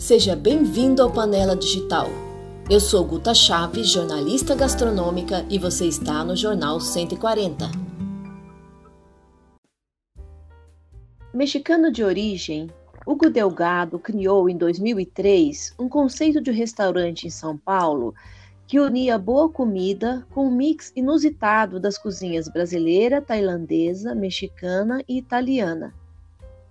Seja 0.00 0.34
bem-vindo 0.34 1.02
ao 1.02 1.12
Panela 1.12 1.54
Digital. 1.54 2.08
Eu 2.70 2.80
sou 2.80 3.04
Guta 3.04 3.34
Chaves, 3.34 3.90
jornalista 3.90 4.54
gastronômica, 4.54 5.44
e 5.50 5.58
você 5.58 5.84
está 5.84 6.24
no 6.24 6.34
Jornal 6.34 6.80
140. 6.80 7.70
Mexicano 11.34 11.92
de 11.92 12.02
origem, 12.02 12.70
Hugo 13.06 13.28
Delgado 13.28 13.98
criou 13.98 14.48
em 14.48 14.56
2003 14.56 15.74
um 15.78 15.86
conceito 15.86 16.40
de 16.40 16.50
restaurante 16.50 17.26
em 17.26 17.30
São 17.30 17.58
Paulo 17.58 18.14
que 18.66 18.80
unia 18.80 19.18
boa 19.18 19.50
comida 19.50 20.26
com 20.30 20.46
um 20.46 20.50
mix 20.50 20.90
inusitado 20.96 21.78
das 21.78 21.98
cozinhas 21.98 22.48
brasileira, 22.48 23.20
tailandesa, 23.20 24.14
mexicana 24.14 25.04
e 25.06 25.18
italiana 25.18 25.92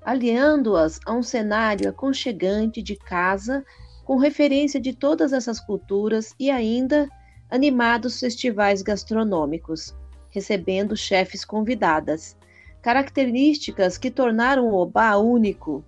aliando-as 0.02 1.00
a 1.05 1.13
um 1.13 1.23
cenário 1.23 1.89
aconchegante 1.89 2.82
de 2.82 2.95
casa 2.95 3.63
com 4.05 4.18
referência 4.18 4.79
de 4.79 4.93
todas 4.93 5.33
essas 5.33 5.60
culturas 5.60 6.33
e 6.39 6.50
ainda 6.50 7.07
animados 7.50 8.19
festivais 8.19 8.82
gastronômicos, 8.82 9.96
recebendo 10.29 10.96
chefes 10.96 11.43
convidadas, 11.43 12.38
características 12.82 13.97
que 13.97 14.10
tornaram 14.10 14.68
o 14.68 14.75
Obá 14.75 15.15
único. 15.18 15.83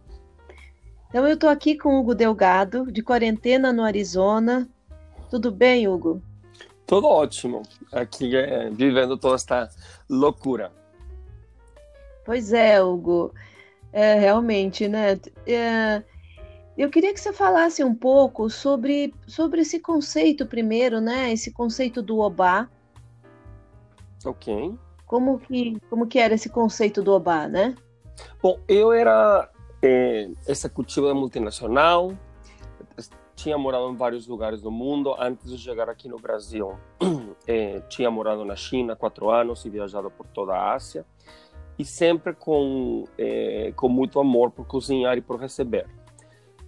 Então 1.10 1.28
eu 1.28 1.34
estou 1.34 1.50
aqui 1.50 1.78
com 1.78 2.00
Hugo 2.00 2.16
Delgado, 2.16 2.92
de 2.92 3.02
quarentena 3.02 3.74
no 3.74 3.84
Arizona. 3.84 4.68
Tudo 5.30 5.52
bem, 5.52 5.88
Hugo? 5.88 6.22
Tudo 6.86 7.08
ótimo. 7.08 7.64
Aqui 7.92 8.36
é, 8.36 8.70
vivendo 8.70 9.18
toda 9.18 9.36
esta 9.36 9.70
loucura. 10.10 10.72
Pois 12.26 12.54
é, 12.54 12.82
Hugo. 12.82 13.34
É, 13.94 14.16
realmente, 14.16 14.88
né? 14.88 15.20
É, 15.46 16.04
eu 16.78 16.90
queria 16.90 17.14
que 17.14 17.20
você 17.20 17.34
falasse 17.34 17.84
um 17.84 17.94
pouco 17.94 18.50
sobre, 18.50 19.14
sobre 19.28 19.62
esse 19.62 19.80
conceito 19.80 20.46
primeiro, 20.46 21.02
né? 21.02 21.32
Esse 21.32 21.52
conceito 21.52 22.02
do 22.02 22.20
Obá. 22.20 22.70
Ok. 24.26 24.74
Como 25.06 25.40
que, 25.40 25.78
como 25.90 26.08
que 26.08 26.20
era 26.20 26.34
esse 26.34 26.50
conceito 26.50 27.04
do 27.04 27.12
Obá, 27.12 27.48
né? 27.48 27.76
Bom, 28.42 28.60
eu 28.68 28.94
era 28.94 29.50
é, 29.82 30.30
executiva 30.48 31.14
multinacional, 31.14 32.14
tinha 33.36 33.58
morado 33.58 33.90
em 33.90 33.96
vários 33.96 34.28
lugares 34.28 34.62
do 34.62 34.70
mundo 34.70 35.16
antes 35.20 35.50
de 35.50 35.58
chegar 35.58 35.90
aqui 35.90 36.08
no 36.08 36.18
Brasil. 36.18 36.78
É, 37.48 37.80
tinha 37.90 38.12
morado 38.12 38.46
na 38.46 38.56
China 38.56 38.96
quatro 38.96 39.32
anos 39.32 39.66
e 39.66 39.70
viajado 39.70 40.12
por 40.12 40.28
toda 40.28 40.54
a 40.54 40.74
Ásia 40.76 41.04
e 41.78 41.86
sempre 41.86 42.34
com, 42.34 43.06
é, 43.18 43.74
com 43.76 43.90
muito 43.90 44.20
amor 44.20 44.52
por 44.52 44.66
cozinhar 44.66 45.18
e 45.18 45.22
por 45.22 45.40
receber. 45.40 45.88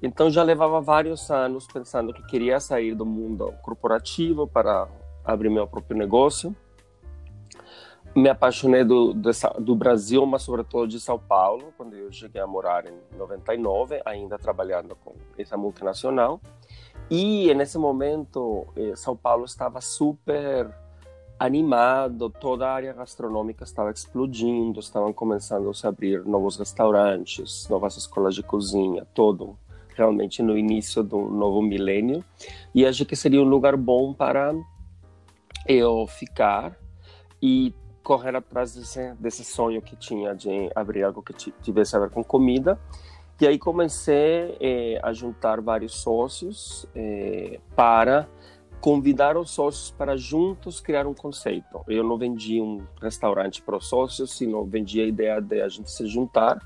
Então 0.02 0.30
já 0.30 0.44
levava 0.44 0.82
vários 0.82 1.32
anos 1.32 1.66
pensando 1.66 2.14
que 2.14 2.26
queria 2.26 2.60
sair 2.60 2.94
do 2.94 3.06
mundo 3.06 3.54
corporativo 3.62 4.46
para 4.46 4.88
abrir 5.24 5.50
meu 5.50 5.66
próprio 5.66 5.98
negócio. 5.98 6.56
Me 8.16 8.30
apaixonei 8.30 8.84
do, 8.84 9.14
do, 9.14 9.32
do 9.60 9.76
Brasil, 9.76 10.24
mas 10.26 10.44
sobretudo 10.44 10.88
de 10.88 11.00
São 11.00 11.18
Paulo, 11.18 11.74
quando 11.76 11.96
eu 11.96 12.12
cheguei 12.12 12.42
a 12.42 12.46
morar 12.46 12.86
em 12.86 12.94
99, 13.18 14.02
ainda 14.06 14.38
trabalhando 14.38 14.96
com 14.96 15.16
essa 15.38 15.58
multinacional. 15.58 16.40
E 17.10 17.52
nesse 17.56 17.78
momento, 17.78 18.68
eh, 18.76 18.96
São 18.96 19.16
Paulo 19.16 19.46
estava 19.46 19.82
super 19.82 20.70
animado, 21.46 22.30
toda 22.30 22.70
a 22.70 22.74
área 22.74 22.94
gastronômica 22.94 23.66
estava 23.66 23.92
explodindo, 23.92 24.80
estavam 24.80 25.12
começando 25.12 25.70
a 25.70 25.74
se 25.74 25.86
abrir 25.86 26.24
novos 26.26 26.56
restaurantes, 26.56 27.68
novas 27.70 27.98
escolas 27.98 28.34
de 28.34 28.42
cozinha, 28.42 29.06
todo 29.14 29.58
realmente 29.94 30.42
no 30.42 30.58
início 30.58 31.04
do 31.04 31.20
novo 31.20 31.62
milênio. 31.62 32.24
E 32.74 32.86
achei 32.86 33.06
que 33.06 33.16
seria 33.16 33.42
um 33.42 33.46
lugar 33.46 33.76
bom 33.76 34.14
para 34.14 34.54
eu 35.68 36.08
ficar 36.08 36.78
e 37.42 37.74
correr 38.02 38.38
atrás 38.38 38.74
desse, 38.74 39.14
desse 39.16 39.44
sonho 39.44 39.82
que 39.82 39.98
tinha 39.98 40.34
de 40.34 40.72
abrir 40.74 41.04
algo 41.04 41.22
que 41.22 41.34
tivesse 41.34 41.94
a 41.98 42.00
ver 42.00 42.10
com 42.10 42.24
comida. 42.24 42.80
E 43.42 43.46
aí 43.46 43.60
comecei 43.60 44.58
eh, 44.62 45.00
a 45.04 45.12
juntar 45.12 45.60
vários 45.60 45.96
sócios 45.96 46.88
eh, 46.96 47.60
para 47.76 48.30
convidar 48.84 49.38
os 49.38 49.52
sócios 49.52 49.92
para 49.92 50.18
juntos 50.18 50.82
criar 50.82 51.08
um 51.08 51.14
conceito. 51.14 51.86
Eu 51.88 52.04
não 52.04 52.18
vendi 52.18 52.60
um 52.60 52.86
restaurante 53.02 53.62
para 53.62 53.78
os 53.78 53.88
sócios, 53.88 54.36
sino 54.36 54.66
vendi 54.66 55.00
a 55.00 55.06
ideia 55.06 55.40
de 55.40 55.62
a 55.62 55.70
gente 55.70 55.90
se 55.90 56.06
juntar 56.06 56.60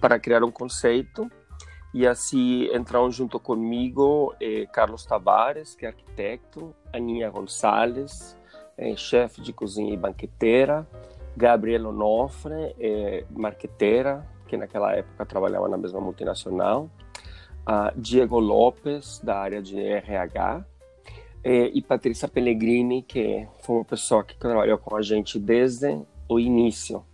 para 0.00 0.18
criar 0.18 0.42
um 0.42 0.50
conceito. 0.50 1.30
E 1.92 2.06
assim 2.06 2.74
entraram 2.74 3.10
junto 3.10 3.38
comigo 3.38 4.34
eh, 4.40 4.64
Carlos 4.72 5.04
Tavares, 5.04 5.74
que 5.74 5.84
é 5.84 5.88
arquiteto, 5.88 6.74
Aninha 6.90 7.28
Gonçalves, 7.28 8.34
eh, 8.78 8.96
chefe 8.96 9.42
de 9.42 9.52
cozinha 9.52 9.92
e 9.92 9.96
banqueteira, 9.98 10.88
Gabriela 11.36 11.90
Onofre, 11.90 12.74
eh, 12.80 13.26
marqueteira, 13.28 14.26
que 14.46 14.56
naquela 14.56 14.94
época 14.94 15.26
trabalhava 15.26 15.68
na 15.68 15.76
mesma 15.76 16.00
multinacional, 16.00 16.90
uh, 17.68 17.92
Diego 17.94 18.38
Lopes, 18.38 19.20
da 19.22 19.38
área 19.38 19.60
de 19.60 19.78
RH, 19.78 20.64
é, 21.42 21.70
e 21.72 21.80
Patrícia 21.80 22.28
Pellegrini, 22.28 23.02
que 23.02 23.46
foi 23.60 23.76
uma 23.76 23.84
pessoa 23.84 24.24
que 24.24 24.36
trabalhou 24.36 24.78
com 24.78 24.96
a 24.96 25.02
gente 25.02 25.38
desde 25.38 25.98
o 26.28 26.38
início. 26.38 27.04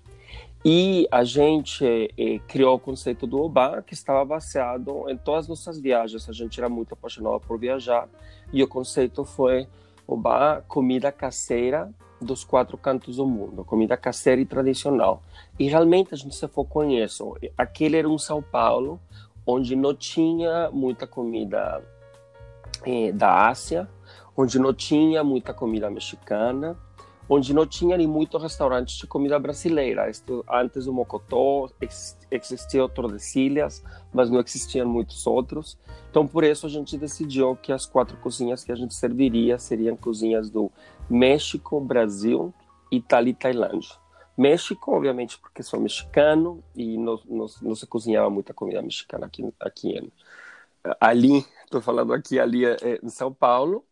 E 0.64 1.06
a 1.10 1.24
gente 1.24 1.84
é, 2.16 2.38
criou 2.48 2.76
o 2.76 2.78
conceito 2.78 3.26
do 3.26 3.40
Oba, 3.40 3.82
que 3.82 3.92
estava 3.92 4.24
baseado 4.24 5.08
em 5.10 5.16
todas 5.16 5.44
as 5.44 5.48
nossas 5.48 5.78
viagens. 5.78 6.26
A 6.28 6.32
gente 6.32 6.58
era 6.58 6.68
muito 6.68 6.94
apaixonado 6.94 7.40
por 7.40 7.58
viajar, 7.58 8.08
e 8.52 8.62
o 8.62 8.68
conceito 8.68 9.24
foi 9.24 9.66
Oba, 10.06 10.64
comida 10.66 11.12
caseira 11.12 11.90
dos 12.20 12.44
quatro 12.44 12.78
cantos 12.78 13.16
do 13.16 13.26
mundo, 13.26 13.64
comida 13.64 13.96
caseira 13.96 14.40
e 14.40 14.46
tradicional. 14.46 15.22
E 15.58 15.68
realmente 15.68 16.14
a 16.14 16.16
gente 16.16 16.34
se 16.34 16.48
focou 16.48 16.82
nisso. 16.82 17.36
Aquele 17.56 17.98
era 17.98 18.08
um 18.08 18.18
São 18.18 18.42
Paulo 18.42 18.98
onde 19.46 19.76
não 19.76 19.94
tinha 19.94 20.70
muita 20.70 21.06
comida 21.06 21.82
eh, 22.86 23.12
da 23.12 23.48
Ásia, 23.48 23.88
onde 24.36 24.58
não 24.58 24.72
tinha 24.72 25.22
muita 25.22 25.54
comida 25.54 25.90
mexicana, 25.90 26.76
onde 27.28 27.54
não 27.54 27.66
tinha 27.66 27.96
nem 27.96 28.06
muito 28.06 28.36
restaurante 28.36 28.98
de 28.98 29.06
comida 29.06 29.38
brasileira. 29.38 30.10
antes 30.50 30.84
do 30.84 30.92
Mocotó 30.92 31.70
existia 32.30 32.82
outro 32.82 33.08
de 33.08 33.38
Ilhas, 33.38 33.82
mas 34.12 34.30
não 34.30 34.40
existiam 34.40 34.86
muitos 34.86 35.26
outros. 35.26 35.78
Então, 36.10 36.26
por 36.26 36.44
isso 36.44 36.66
a 36.66 36.68
gente 36.68 36.98
decidiu 36.98 37.56
que 37.56 37.72
as 37.72 37.86
quatro 37.86 38.16
cozinhas 38.18 38.62
que 38.62 38.72
a 38.72 38.76
gente 38.76 38.94
serviria 38.94 39.58
seriam 39.58 39.96
cozinhas 39.96 40.50
do 40.50 40.70
México, 41.08 41.80
Brasil, 41.80 42.52
Itália 42.90 43.30
e 43.30 43.34
Tailândia. 43.34 43.96
México, 44.36 44.92
obviamente, 44.92 45.38
porque 45.38 45.62
sou 45.62 45.80
mexicano 45.80 46.62
e 46.74 46.98
não, 46.98 47.20
não, 47.24 47.46
não 47.62 47.74
se 47.74 47.86
cozinhava 47.86 48.28
muita 48.28 48.52
comida 48.52 48.82
mexicana 48.82 49.26
aqui, 49.26 49.48
aqui 49.60 50.12
ali, 51.00 51.44
estou 51.64 51.80
falando 51.80 52.12
aqui 52.12 52.38
ali 52.38 52.64
é, 52.64 52.76
é, 52.82 53.00
em 53.02 53.08
São 53.08 53.32
Paulo. 53.32 53.84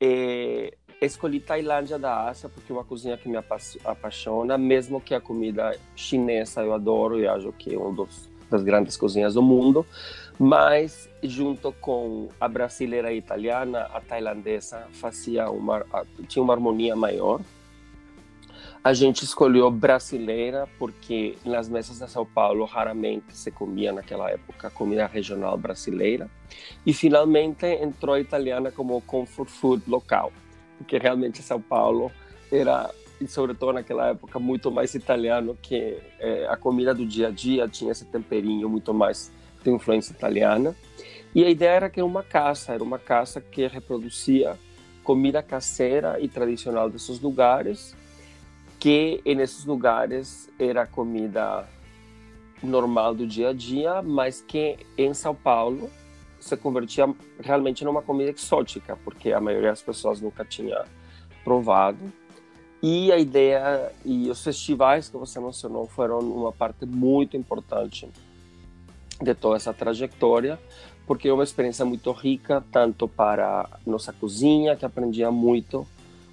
É, 0.00 0.76
escolhi 1.00 1.40
Tailândia 1.40 1.98
da 1.98 2.28
Ásia 2.28 2.48
porque 2.48 2.72
é 2.72 2.74
uma 2.74 2.84
cozinha 2.84 3.16
que 3.16 3.28
me 3.28 3.36
apaixona, 3.84 4.58
mesmo 4.58 5.00
que 5.00 5.14
a 5.14 5.20
comida 5.20 5.76
chinesa 5.94 6.62
eu 6.62 6.74
adoro 6.74 7.18
e 7.18 7.26
acho 7.26 7.52
que 7.52 7.74
é 7.74 7.78
uma 7.78 8.06
das 8.50 8.62
grandes 8.62 8.96
cozinhas 8.96 9.34
do 9.34 9.42
mundo. 9.42 9.86
Mas 10.38 11.08
junto 11.22 11.72
com 11.72 12.28
a 12.38 12.46
brasileira 12.46 13.10
e 13.10 13.14
a 13.14 13.16
italiana, 13.16 13.88
a 13.92 14.00
tailandesa 14.00 14.86
fazia 14.92 15.50
uma 15.50 15.84
tinha 16.28 16.42
uma 16.42 16.52
harmonia 16.52 16.94
maior. 16.94 17.40
A 18.86 18.94
gente 18.94 19.24
escolheu 19.24 19.68
brasileira 19.68 20.68
porque 20.78 21.36
nas 21.44 21.68
mesas 21.68 21.98
de 21.98 22.08
São 22.08 22.24
Paulo 22.24 22.64
raramente 22.64 23.36
se 23.36 23.50
comia 23.50 23.92
naquela 23.92 24.30
época 24.30 24.70
comida 24.70 25.08
regional 25.08 25.58
brasileira. 25.58 26.30
E 26.86 26.94
finalmente 26.94 27.66
entrou 27.66 28.14
a 28.14 28.20
italiana 28.20 28.70
como 28.70 29.00
comfort 29.00 29.48
food 29.48 29.82
local, 29.88 30.32
porque 30.78 30.98
realmente 30.98 31.42
São 31.42 31.60
Paulo 31.60 32.12
era, 32.52 32.88
e 33.20 33.26
sobretudo 33.26 33.72
naquela 33.72 34.10
época, 34.10 34.38
muito 34.38 34.70
mais 34.70 34.94
italiano 34.94 35.58
que 35.60 35.98
é, 36.20 36.46
a 36.48 36.56
comida 36.56 36.94
do 36.94 37.04
dia 37.04 37.26
a 37.26 37.30
dia 37.32 37.66
tinha 37.66 37.90
esse 37.90 38.04
temperinho 38.04 38.68
muito 38.68 38.94
mais 38.94 39.32
de 39.64 39.70
influência 39.72 40.12
italiana. 40.12 40.76
E 41.34 41.42
a 41.42 41.50
ideia 41.50 41.70
era 41.70 41.90
que 41.90 41.98
era 41.98 42.06
uma 42.06 42.22
casa, 42.22 42.72
era 42.72 42.84
uma 42.84 43.00
casa 43.00 43.40
que 43.40 43.66
reproduzia 43.66 44.56
comida 45.02 45.42
caseira 45.42 46.20
e 46.20 46.28
tradicional 46.28 46.88
desses 46.88 47.18
lugares 47.18 47.96
que 48.86 49.20
nesses 49.34 49.64
lugares 49.64 50.48
era 50.60 50.86
comida 50.86 51.68
normal 52.62 53.16
do 53.16 53.26
dia 53.26 53.48
a 53.48 53.52
dia, 53.52 54.00
mas 54.00 54.40
que 54.40 54.78
em 54.96 55.12
São 55.12 55.34
Paulo 55.34 55.90
se 56.38 56.56
convertia 56.56 57.12
realmente 57.40 57.84
numa 57.84 58.00
comida 58.00 58.30
exótica, 58.30 58.96
porque 59.02 59.32
a 59.32 59.40
maioria 59.40 59.70
das 59.70 59.82
pessoas 59.82 60.20
nunca 60.20 60.44
tinha 60.44 60.84
provado. 61.42 61.98
E 62.80 63.10
a 63.10 63.18
ideia 63.18 63.90
e 64.04 64.30
os 64.30 64.44
festivais 64.44 65.08
que 65.08 65.16
você 65.16 65.40
mencionou 65.40 65.88
foram 65.88 66.20
uma 66.20 66.52
parte 66.52 66.86
muito 66.86 67.36
importante 67.36 68.08
de 69.20 69.34
toda 69.34 69.56
essa 69.56 69.74
trajetória, 69.74 70.60
porque 71.08 71.26
é 71.26 71.32
uma 71.32 71.42
experiência 71.42 71.84
muito 71.84 72.12
rica, 72.12 72.64
tanto 72.70 73.08
para 73.08 73.68
nossa 73.84 74.12
cozinha, 74.12 74.76
que 74.76 74.84
aprendia 74.84 75.28
muito 75.32 75.84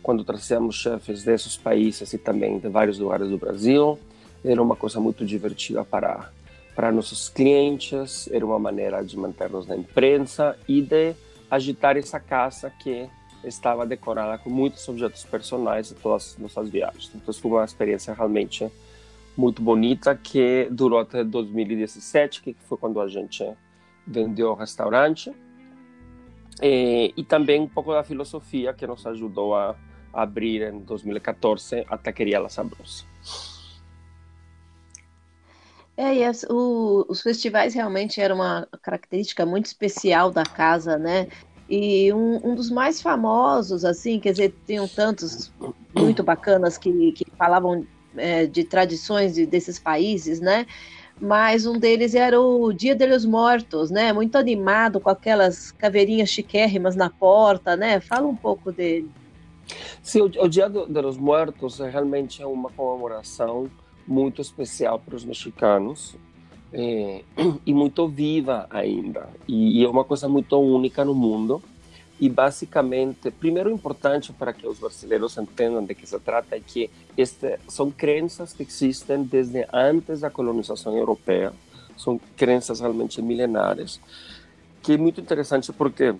quando 0.03 0.23
trazíamos 0.23 0.75
chefes 0.75 1.23
desses 1.23 1.57
países 1.57 2.13
e 2.13 2.17
também 2.17 2.59
de 2.59 2.67
vários 2.67 2.99
lugares 2.99 3.29
do 3.29 3.37
Brasil. 3.37 3.97
Era 4.43 4.61
uma 4.61 4.75
coisa 4.75 4.99
muito 4.99 5.25
divertida 5.25 5.83
para 5.83 6.29
para 6.75 6.91
nossos 6.91 7.29
clientes, 7.29 8.27
era 8.31 8.43
uma 8.43 8.57
maneira 8.57 9.03
de 9.03 9.15
manter-nos 9.15 9.67
na 9.67 9.75
imprensa 9.75 10.57
e 10.67 10.81
de 10.81 11.13
agitar 11.49 11.97
essa 11.97 12.19
casa 12.19 12.71
que 12.71 13.07
estava 13.43 13.85
decorada 13.85 14.37
com 14.39 14.49
muitos 14.49 14.87
objetos 14.89 15.23
personais 15.23 15.89
de 15.89 15.95
todas 15.95 16.31
as 16.31 16.37
nossas 16.39 16.69
viagens. 16.69 17.11
Então 17.13 17.33
foi 17.33 17.51
uma 17.51 17.63
experiência 17.63 18.13
realmente 18.13 18.67
muito 19.37 19.61
bonita 19.61 20.15
que 20.15 20.67
durou 20.71 20.99
até 20.99 21.23
2017, 21.23 22.41
que 22.41 22.55
foi 22.67 22.77
quando 22.77 22.99
a 22.99 23.07
gente 23.07 23.47
vendeu 24.05 24.49
o 24.49 24.55
restaurante. 24.55 25.31
E, 26.61 27.13
e 27.15 27.23
também 27.23 27.61
um 27.61 27.67
pouco 27.67 27.91
da 27.91 28.03
filosofia 28.03 28.73
que 28.73 28.85
nos 28.85 29.05
ajudou 29.05 29.55
a 29.55 29.75
abrir 30.13 30.61
em 30.61 30.79
2014 30.79 31.85
a 31.89 31.97
Taqueria 31.97 32.39
La 32.39 32.49
Sabrosa. 32.49 33.03
É, 35.95 36.15
e 36.15 36.23
as, 36.23 36.43
o, 36.49 37.05
os 37.07 37.21
festivais 37.21 37.73
realmente 37.73 38.19
eram 38.19 38.35
uma 38.35 38.67
característica 38.81 39.45
muito 39.45 39.67
especial 39.67 40.31
da 40.31 40.43
casa, 40.43 40.97
né? 40.97 41.27
E 41.69 42.11
um, 42.13 42.51
um 42.51 42.55
dos 42.55 42.69
mais 42.69 43.01
famosos, 43.01 43.85
assim, 43.85 44.19
quer 44.19 44.31
dizer, 44.31 44.55
tinham 44.65 44.87
tantos 44.87 45.51
muito 45.95 46.23
bacanas 46.23 46.77
que, 46.77 47.11
que 47.13 47.25
falavam 47.37 47.85
é, 48.17 48.45
de 48.45 48.63
tradições 48.63 49.35
de, 49.35 49.45
desses 49.45 49.79
países, 49.79 50.39
né? 50.39 50.65
Mas 51.21 51.65
um 51.65 51.77
deles 51.77 52.15
era 52.15 52.41
o 52.41 52.73
Dia 52.73 52.95
dos 52.95 53.23
Mortos, 53.23 53.91
né? 53.91 54.11
Muito 54.11 54.35
animado, 54.35 54.99
com 54.99 55.09
aquelas 55.09 55.71
caveirinhas 55.71 56.29
chiquérrimas 56.29 56.95
na 56.95 57.09
porta, 57.09 57.75
né? 57.77 57.99
Fala 57.99 58.27
um 58.27 58.35
pouco 58.35 58.71
dele. 58.71 59.09
Sim, 60.01 60.21
o, 60.21 60.25
o 60.25 60.47
Dia 60.47 60.69
dos 60.69 61.17
Mortos 61.17 61.79
realmente 61.79 62.41
é 62.41 62.45
uma 62.45 62.69
comemoração 62.69 63.69
muito 64.05 64.41
especial 64.41 64.99
para 64.99 65.15
os 65.15 65.23
mexicanos 65.23 66.15
é, 66.73 67.23
e 67.65 67.73
muito 67.73 68.07
viva 68.07 68.67
ainda. 68.69 69.29
E, 69.47 69.81
e, 69.81 69.85
é 69.85 69.87
uma 69.87 70.03
coisa 70.03 70.27
muito 70.27 70.57
única 70.59 71.05
no 71.05 71.13
mundo. 71.13 71.61
E 72.19 72.29
basicamente, 72.29 73.31
primeiro 73.31 73.71
importante 73.71 74.31
para 74.31 74.53
que 74.53 74.67
os 74.67 74.79
brasileiros 74.79 75.37
entendam 75.37 75.83
de 75.83 75.93
que 75.95 76.07
se 76.07 76.17
trata 76.19 76.55
é 76.55 76.59
que 76.59 76.89
este, 77.17 77.59
são 77.67 77.91
crenças 77.91 78.53
que 78.53 78.63
existem 78.63 79.23
desde 79.23 79.67
antes 79.73 80.21
da 80.21 80.29
colonização 80.29 80.95
europeia. 80.95 81.53
São 81.97 82.19
crenças 82.37 82.79
realmente 82.79 83.21
milenares, 83.21 83.99
que 84.81 84.93
é 84.93 84.97
muito 84.97 85.19
interessante 85.21 85.71
porque 85.73 86.15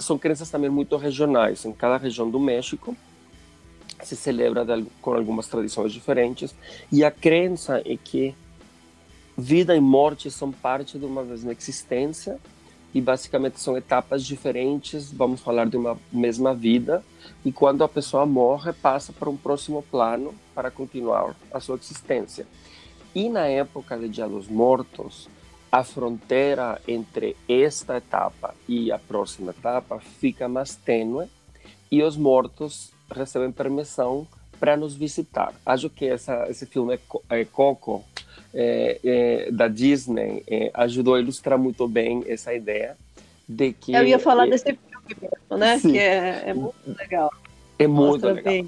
são 0.00 0.18
crenças 0.18 0.50
também 0.50 0.70
muito 0.70 0.96
regionais. 0.96 1.64
Em 1.64 1.72
cada 1.72 1.96
região 1.96 2.28
do 2.28 2.40
México 2.40 2.96
se 4.02 4.16
celebra 4.16 4.64
com 5.02 5.12
algumas 5.12 5.46
tradições 5.46 5.92
diferentes 5.92 6.54
e 6.90 7.04
a 7.04 7.10
crença 7.10 7.82
é 7.84 7.96
que 7.96 8.34
vida 9.36 9.76
e 9.76 9.80
morte 9.80 10.30
são 10.30 10.50
parte 10.50 10.98
de 10.98 11.04
uma 11.04 11.22
mesma 11.22 11.52
existência 11.52 12.38
e 12.94 13.00
basicamente 13.00 13.60
são 13.60 13.76
etapas 13.76 14.24
diferentes, 14.24 15.12
vamos 15.12 15.40
falar 15.40 15.66
de 15.68 15.76
uma 15.76 15.96
mesma 16.10 16.52
vida, 16.52 17.04
e 17.44 17.52
quando 17.52 17.84
a 17.84 17.88
pessoa 17.88 18.26
morre, 18.26 18.72
passa 18.72 19.12
para 19.12 19.30
um 19.30 19.36
próximo 19.36 19.82
plano 19.90 20.34
para 20.54 20.70
continuar 20.70 21.36
a 21.52 21.60
sua 21.60 21.76
existência. 21.76 22.46
E 23.14 23.28
na 23.28 23.46
época 23.46 23.96
de 23.96 24.08
Dia 24.08 24.28
dos 24.28 24.48
Mortos, 24.48 25.28
a 25.70 25.84
fronteira 25.84 26.80
entre 26.88 27.36
esta 27.48 27.96
etapa 27.96 28.54
e 28.68 28.90
a 28.90 28.98
próxima 28.98 29.52
etapa 29.52 30.00
fica 30.00 30.48
mais 30.48 30.74
tênue 30.74 31.26
e 31.90 32.02
os 32.02 32.16
mortos 32.16 32.92
recebem 33.10 33.52
permissão 33.52 34.26
para 34.58 34.76
nos 34.76 34.94
visitar. 34.94 35.54
Acho 35.64 35.88
que 35.88 36.06
essa, 36.06 36.46
esse 36.48 36.66
filme 36.66 36.98
é, 37.28 37.44
Coco, 37.44 38.04
é, 38.52 39.00
é, 39.02 39.50
da 39.50 39.68
Disney, 39.68 40.42
é, 40.46 40.70
ajudou 40.74 41.14
a 41.14 41.20
ilustrar 41.20 41.58
muito 41.58 41.86
bem 41.88 42.24
essa 42.26 42.52
ideia 42.52 42.96
de 43.48 43.72
que... 43.72 43.92
Eu 43.94 44.04
ia 44.04 44.18
falar 44.18 44.46
é, 44.46 44.50
desse 44.50 44.64
filme 44.66 45.16
mesmo, 45.20 45.56
né? 45.56 45.78
Sim. 45.78 45.92
Que 45.92 45.98
é, 45.98 46.42
é, 46.46 46.54
muito 46.54 46.98
legal. 46.98 47.30
É 47.78 47.86
muito 47.86 48.10
Mostra 48.12 48.32
legal. 48.32 48.66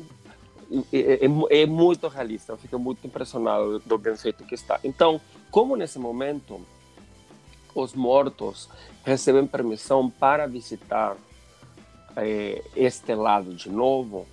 É, 0.90 1.26
é, 1.50 1.66
muito 1.66 2.08
realista, 2.08 2.52
eu 2.52 2.56
fico 2.56 2.78
muito 2.78 3.06
impressionado 3.06 3.78
do 3.81 3.98
bem 3.98 4.16
feito 4.16 4.43
que 4.44 4.55
está. 4.55 4.81
Então, 4.82 5.20
como 5.50 5.76
nesse 5.76 5.98
momento 5.98 6.62
os 7.74 7.94
mortos 7.94 8.69
recebem 9.04 9.46
permissão 9.46 10.08
para 10.10 10.46
visitar 10.46 11.16
é, 12.16 12.62
este 12.76 13.14
lado 13.14 13.54
de 13.54 13.70
novo, 13.70 14.26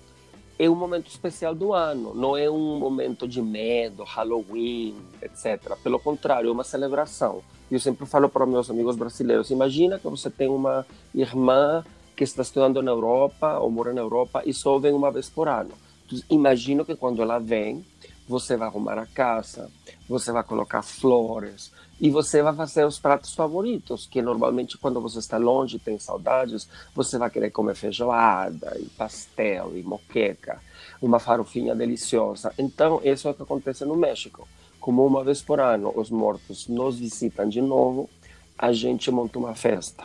é 0.58 0.68
um 0.68 0.74
momento 0.74 1.08
especial 1.08 1.54
do 1.54 1.72
ano, 1.72 2.14
não 2.14 2.36
é 2.36 2.50
um 2.50 2.78
momento 2.78 3.26
de 3.26 3.40
medo, 3.40 4.04
Halloween, 4.04 4.94
etc. 5.22 5.74
Pelo 5.82 5.98
contrário, 5.98 6.50
é 6.50 6.52
uma 6.52 6.64
celebração. 6.64 7.42
Eu 7.70 7.80
sempre 7.80 8.04
falo 8.04 8.28
para 8.28 8.44
meus 8.44 8.68
amigos 8.68 8.94
brasileiros: 8.94 9.50
imagina 9.50 9.98
que 9.98 10.06
você 10.06 10.28
tem 10.28 10.48
uma 10.48 10.86
irmã 11.14 11.82
que 12.14 12.24
está 12.24 12.42
estudando 12.42 12.82
na 12.82 12.90
Europa 12.90 13.58
ou 13.58 13.70
mora 13.70 13.94
na 13.94 14.02
Europa 14.02 14.42
e 14.44 14.52
só 14.52 14.78
vem 14.78 14.92
uma 14.92 15.10
vez 15.10 15.30
por 15.30 15.48
ano. 15.48 15.70
Então, 16.06 16.18
imagino 16.28 16.84
que 16.84 16.94
quando 16.94 17.22
ela 17.22 17.38
vem, 17.38 17.82
você 18.28 18.54
vai 18.54 18.68
arrumar 18.68 18.98
a 18.98 19.06
casa, 19.06 19.70
você 20.06 20.30
vai 20.30 20.44
colocar 20.44 20.82
flores, 20.82 21.72
e 22.00 22.08
você 22.08 22.42
vai 22.42 22.54
fazer 22.54 22.86
os 22.86 22.98
pratos 22.98 23.34
favoritos, 23.34 24.06
que 24.06 24.22
normalmente 24.22 24.78
quando 24.78 25.00
você 25.00 25.18
está 25.18 25.36
longe, 25.36 25.78
tem 25.78 25.98
saudades, 25.98 26.66
você 26.94 27.18
vai 27.18 27.28
querer 27.28 27.50
comer 27.50 27.74
feijoada, 27.74 28.74
e 28.80 28.86
pastel, 28.86 29.76
e 29.76 29.82
moqueca, 29.82 30.60
uma 31.02 31.18
farofinha 31.18 31.74
deliciosa. 31.74 32.54
Então, 32.58 33.00
isso 33.04 33.28
é 33.28 33.30
o 33.32 33.34
que 33.34 33.42
acontece 33.42 33.84
no 33.84 33.96
México. 33.96 34.48
Como 34.80 35.04
uma 35.04 35.22
vez 35.22 35.42
por 35.42 35.60
ano 35.60 35.92
os 35.94 36.10
mortos 36.10 36.66
nos 36.68 36.98
visitam 36.98 37.46
de 37.46 37.60
novo, 37.60 38.08
a 38.56 38.72
gente 38.72 39.10
monta 39.10 39.38
uma 39.38 39.54
festa. 39.54 40.04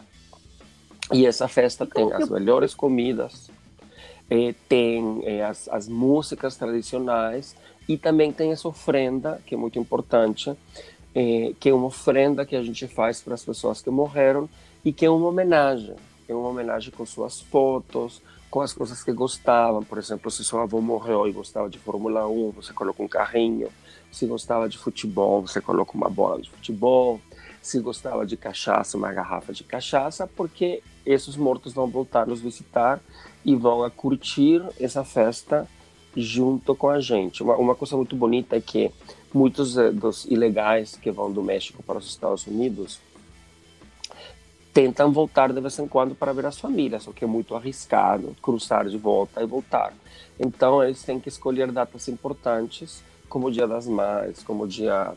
E 1.14 1.26
essa 1.26 1.48
festa 1.48 1.86
tem 1.86 2.12
as 2.12 2.30
melhores 2.30 2.74
comidas, 2.74 3.50
eh, 4.30 4.54
tem 4.68 5.22
eh, 5.24 5.44
as, 5.44 5.70
as 5.70 5.88
músicas 5.88 6.58
tradicionais 6.58 7.56
e 7.88 7.98
também 7.98 8.32
tem 8.32 8.52
essa 8.52 8.68
ofrenda, 8.68 9.40
que 9.46 9.54
é 9.54 9.58
muito 9.58 9.78
importante, 9.78 10.56
é, 11.16 11.54
que 11.58 11.70
é 11.70 11.74
uma 11.74 11.88
oferenda 11.88 12.46
que 12.46 12.58
a 12.58 12.62
gente 12.62 12.86
faz 12.88 13.22
para 13.22 13.34
as 13.34 13.44
pessoas 13.44 13.82
que 13.82 13.90
morreram 13.90 14.50
e 14.84 14.92
que 14.92 15.06
é 15.06 15.10
uma 15.10 15.30
homenagem. 15.30 15.96
É 16.28 16.36
uma 16.36 16.50
homenagem 16.50 16.92
com 16.92 17.06
suas 17.06 17.39
fotos, 17.39 18.22
com 18.51 18.60
as 18.60 18.74
coisas 18.74 19.01
que 19.01 19.13
gostavam. 19.13 19.82
Por 19.82 19.98
exemplo, 19.98 20.30
se 20.30 20.44
seu 20.44 20.60
avô 20.60 20.82
morreu 20.82 21.25
e 21.28 21.32
gostava 21.32 21.70
de 21.70 21.80
Fórmula 21.80 22.28
1, 22.28 22.51
você 22.51 22.74
coloca 22.74 23.01
um 23.01 23.08
carrinho. 23.08 23.70
Se 24.12 24.25
gostava 24.25 24.68
de 24.68 24.78
futebol, 24.78 25.42
você 25.42 25.62
coloca 25.62 25.94
uma 25.94 26.10
bola 26.10 26.42
de 26.42 26.50
futebol. 26.50 27.22
Se 27.62 27.80
gostava 27.80 28.25
de 28.25 28.36
cachaça, 28.36 28.98
uma 28.98 29.12
garrafa 29.12 29.54
de 29.54 29.63
cachaça, 29.63 30.28
porque 30.28 30.84
esses 31.06 31.36
mortos 31.36 31.74
vão 31.74 31.88
voltar 31.88 32.28
nos 32.28 32.42
visitar 32.42 33.00
e 33.44 33.56
vão 33.56 33.89
curtir 33.92 34.62
essa 34.80 35.04
festa 35.04 35.68
junto 36.15 36.75
com 36.75 36.89
a 36.89 37.00
gente. 37.00 37.43
Uma, 37.43 37.55
uma 37.55 37.75
coisa 37.75 37.95
muito 37.95 38.15
bonita 38.15 38.55
é 38.55 38.62
que 38.62 38.91
muitos 39.34 39.77
eh, 39.77 39.91
dos 39.91 40.25
ilegais 40.25 40.95
que 40.95 41.12
vão 41.12 41.31
do 41.31 41.43
México 41.43 41.84
para 41.84 41.98
os 41.98 42.07
Estados 42.07 42.48
Unidos 42.48 43.00
tentam 44.74 45.12
voltar 45.12 45.53
de 45.53 45.62
vez 45.62 45.79
em 45.79 45.88
quando 45.88 46.15
para 46.15 46.34
ver 46.34 46.45
as 46.45 46.60
famílias, 46.60 47.07
o 47.07 47.13
que 47.13 47.24
é 47.24 47.27
muito 47.27 47.55
arriscado, 47.55 48.36
cruzar 48.41 48.88
de 48.89 48.98
volta 48.98 49.41
e 49.41 49.45
voltar. 49.45 49.93
Então, 50.38 50.84
eles 50.84 51.01
têm 51.01 51.19
que 51.19 51.29
escolher 51.29 51.72
datas 51.72 52.10
importantes, 52.10 53.01
como 53.29 53.48
o 53.48 53.51
Dia 53.51 53.67
das 53.67 53.88
Mães, 53.88 54.43
como 54.43 54.63
o 54.63 54.67
Dia 54.67 55.13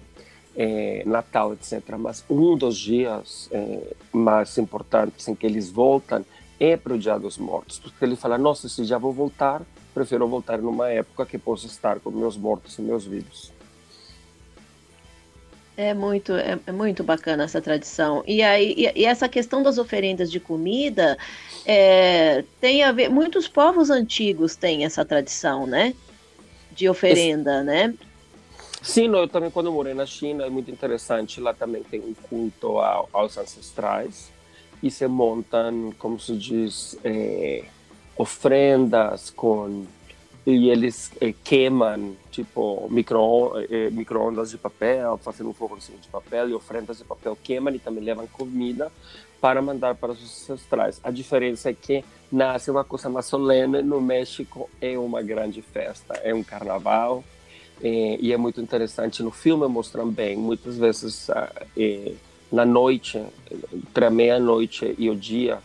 é, 0.55 1.03
Natal, 1.05 1.55
etc. 1.55 1.97
Mas 1.99 2.25
um 2.31 2.57
dos 2.57 2.77
dias 2.77 3.49
é, 3.51 3.95
mais 4.13 4.57
importantes 4.59 5.27
em 5.27 5.35
que 5.35 5.47
eles 5.47 5.71
voltam 5.71 6.25
é 6.61 6.77
para 6.77 6.95
o 6.95 6.99
Dia 6.99 7.19
dos 7.19 7.39
Mortos, 7.39 7.79
porque 7.79 8.05
ele 8.05 8.17
fala: 8.17 8.39
Nossa, 8.39 8.69
se 8.69 8.85
já 8.85 8.99
vou 8.99 9.13
voltar, 9.13 9.63
prefiro 9.99 10.29
voltar 10.29 10.59
numa 10.59 10.89
época 10.89 11.27
que 11.27 11.37
posso 11.37 11.67
estar 11.67 11.99
com 11.99 12.11
meus 12.11 12.37
mortos 12.37 12.79
e 12.79 12.83
meus 12.83 13.05
vivos. 13.05 13.53
É 15.77 15.95
muito, 15.95 16.33
é, 16.33 16.59
é, 16.67 16.73
muito 16.73 17.03
bacana 17.05 17.45
essa 17.45 17.61
tradição. 17.61 18.23
E 18.27 18.43
aí, 18.43 18.75
e, 18.77 19.01
e 19.01 19.05
essa 19.05 19.29
questão 19.29 19.63
das 19.63 19.79
oferendas 19.79 20.31
de 20.31 20.41
comida 20.41 21.17
é, 21.65 22.45
tem 22.61 22.83
a 22.83 22.93
ver. 22.93 23.09
Muitos 23.09 23.47
povos 23.49 23.91
antigos 23.91 24.57
têm 24.57 24.85
essa 24.85 25.05
tradição, 25.05 25.67
né? 25.67 25.95
De 26.73 26.89
oferenda, 26.89 27.57
Esse, 27.59 27.65
né? 27.65 27.95
Sim, 28.83 29.15
eu 29.15 29.29
também 29.29 29.51
quando 29.51 29.71
morei 29.73 29.95
na 29.95 30.07
China 30.07 30.47
é 30.47 30.51
muito 30.51 30.71
interessante. 30.71 31.41
Lá 31.41 31.55
também 31.55 31.83
tem 31.83 32.01
um 32.01 32.15
culto 32.15 32.79
ao, 32.79 33.09
aos 33.13 33.37
ancestrais 33.37 34.33
e 34.83 34.91
se 34.91 35.07
montam, 35.07 35.93
como 35.99 36.19
se 36.19 36.37
diz, 36.37 36.97
é, 37.05 37.65
ofrendas 38.19 39.31
com 39.31 39.87
e 40.47 40.71
eles 40.71 41.13
é, 41.21 41.35
queimam 41.45 42.17
tipo 42.31 42.89
micro, 42.91 43.53
eh, 43.69 43.91
micro-ondas 43.91 44.51
de 44.51 44.57
papel, 44.57 45.19
fazendo 45.19 45.51
um 45.51 45.53
fogãozinho 45.53 45.99
de 45.99 46.09
papel 46.09 46.49
e 46.49 46.55
ofrendas 46.55 46.97
de 46.97 47.05
papel 47.05 47.37
queimam 47.43 47.75
e 47.75 47.79
também 47.79 48.03
levam 48.03 48.27
comida 48.27 48.91
para 49.43 49.61
mandar 49.61 49.95
para 49.97 50.13
os 50.13 50.23
ancestrais. 50.49 51.01
A 51.05 51.11
diferença 51.11 51.69
é 51.69 51.75
que 51.75 52.03
nasce 52.33 52.71
uma 52.71 52.83
coisa 52.83 53.11
mais 53.11 53.27
solene, 53.27 53.83
no 53.83 54.01
México 54.01 54.71
é 54.81 54.99
uma 54.99 55.21
grande 55.21 55.61
festa, 55.61 56.15
é 56.25 56.33
um 56.35 56.43
carnaval, 56.43 57.23
eh, 57.83 58.17
e 58.19 58.33
é 58.33 58.37
muito 58.39 58.59
interessante. 58.59 59.23
No 59.23 59.31
filme 59.31 59.67
mostram 59.69 60.09
bem, 60.09 60.35
muitas 60.35 60.79
vezes 60.79 61.29
eh, 61.77 62.15
na 62.51 62.65
noite, 62.65 63.23
entre 63.71 64.05
a 64.07 64.11
meia-noite 64.11 64.95
e 64.97 65.11
o 65.11 65.15
dia, 65.15 65.59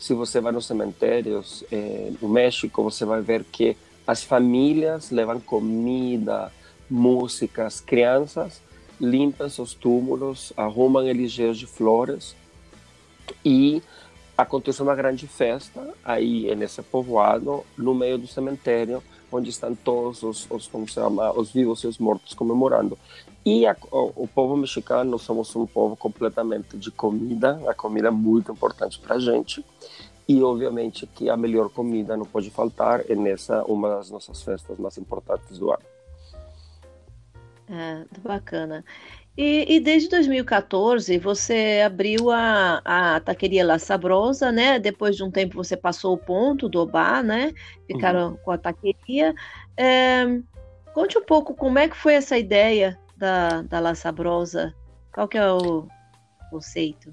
se 0.00 0.14
você 0.14 0.40
vai 0.40 0.50
nos 0.50 0.66
cemitérios 0.66 1.62
eh, 1.70 2.10
no 2.22 2.28
México, 2.28 2.82
você 2.82 3.04
vai 3.04 3.20
ver 3.20 3.44
que 3.44 3.76
as 4.06 4.24
famílias 4.24 5.10
levam 5.10 5.38
comida, 5.38 6.50
músicas, 6.88 7.82
crianças 7.82 8.62
limpam 8.98 9.48
seus 9.50 9.74
túmulos, 9.74 10.54
arrumam 10.56 11.06
eles 11.06 11.30
cheios 11.30 11.58
de 11.58 11.66
flores 11.66 12.34
e 13.44 13.82
acontece 14.36 14.82
uma 14.82 14.94
grande 14.94 15.26
festa 15.26 15.86
aí 16.02 16.52
nesse 16.54 16.82
povoado, 16.82 17.62
no 17.76 17.94
meio 17.94 18.16
do 18.16 18.26
cemitério, 18.26 19.02
onde 19.32 19.50
estão 19.50 19.74
todos 19.74 20.22
os, 20.22 20.50
os 20.50 20.66
como 20.68 20.86
se 20.86 20.94
chama, 20.94 21.32
os 21.32 21.52
vivos 21.52 21.82
e 21.84 21.86
os 21.86 21.98
mortos 21.98 22.34
comemorando. 22.34 22.98
E 23.44 23.66
a, 23.66 23.76
o, 23.90 24.24
o, 24.24 24.28
povo 24.28 24.56
mexicano, 24.56 25.18
somos 25.18 25.54
um 25.56 25.66
povo 25.66 25.96
completamente 25.96 26.76
de 26.76 26.90
comida, 26.90 27.60
a 27.66 27.74
comida 27.74 28.08
é 28.08 28.10
muito 28.10 28.52
importante 28.52 28.98
para 28.98 29.16
a 29.16 29.18
gente. 29.18 29.64
E 30.28 30.42
obviamente 30.42 31.06
que 31.06 31.28
a 31.28 31.36
melhor 31.36 31.70
comida 31.70 32.16
não 32.16 32.24
pode 32.24 32.50
faltar 32.50 33.02
é 33.10 33.16
nessa 33.16 33.64
uma 33.64 33.88
das 33.96 34.10
nossas 34.10 34.42
festas 34.42 34.78
mais 34.78 34.96
importantes 34.96 35.58
do 35.58 35.70
ano. 35.70 35.82
É, 37.68 38.04
bacana. 38.22 38.84
E, 39.36 39.76
e, 39.76 39.80
desde 39.80 40.08
2014 40.08 41.16
você 41.18 41.82
abriu 41.84 42.30
a, 42.30 42.82
a 42.84 43.20
taqueria 43.20 43.64
La 43.64 43.78
Sabrosa, 43.78 44.50
né? 44.50 44.78
Depois 44.78 45.16
de 45.16 45.22
um 45.22 45.30
tempo 45.30 45.54
você 45.54 45.76
passou 45.76 46.14
o 46.14 46.18
ponto 46.18 46.68
do 46.68 46.80
Obá, 46.80 47.22
né? 47.22 47.52
Ficaram 47.86 48.30
uhum. 48.30 48.36
com 48.44 48.50
a 48.50 48.58
taqueria. 48.58 49.34
É, 49.76 50.24
conte 50.92 51.16
um 51.16 51.24
pouco 51.24 51.54
como 51.54 51.78
é 51.78 51.88
que 51.88 51.96
foi 51.96 52.14
essa 52.14 52.36
ideia 52.36 52.98
da, 53.16 53.62
da 53.62 53.80
La 53.80 53.94
Sabrosa. 53.94 54.74
Qual 55.12 55.28
que 55.28 55.38
é 55.38 55.50
o 55.50 55.86
conceito? 56.50 57.12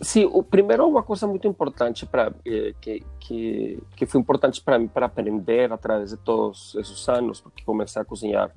Sim, 0.00 0.26
o 0.32 0.42
primeiro 0.42 0.86
uma 0.86 1.02
coisa 1.02 1.26
muito 1.26 1.48
importante 1.48 2.06
para 2.06 2.32
eh, 2.46 2.72
que, 2.80 3.04
que 3.18 3.82
que 3.96 4.06
foi 4.06 4.20
importante 4.20 4.62
para 4.62 4.78
mim 4.78 4.86
para 4.86 5.06
aprender 5.06 5.72
através 5.72 6.10
de 6.10 6.16
todos 6.16 6.76
esses 6.76 7.08
anos, 7.08 7.40
porque 7.40 7.64
comecei 7.64 8.00
a 8.00 8.04
cozinhar 8.04 8.52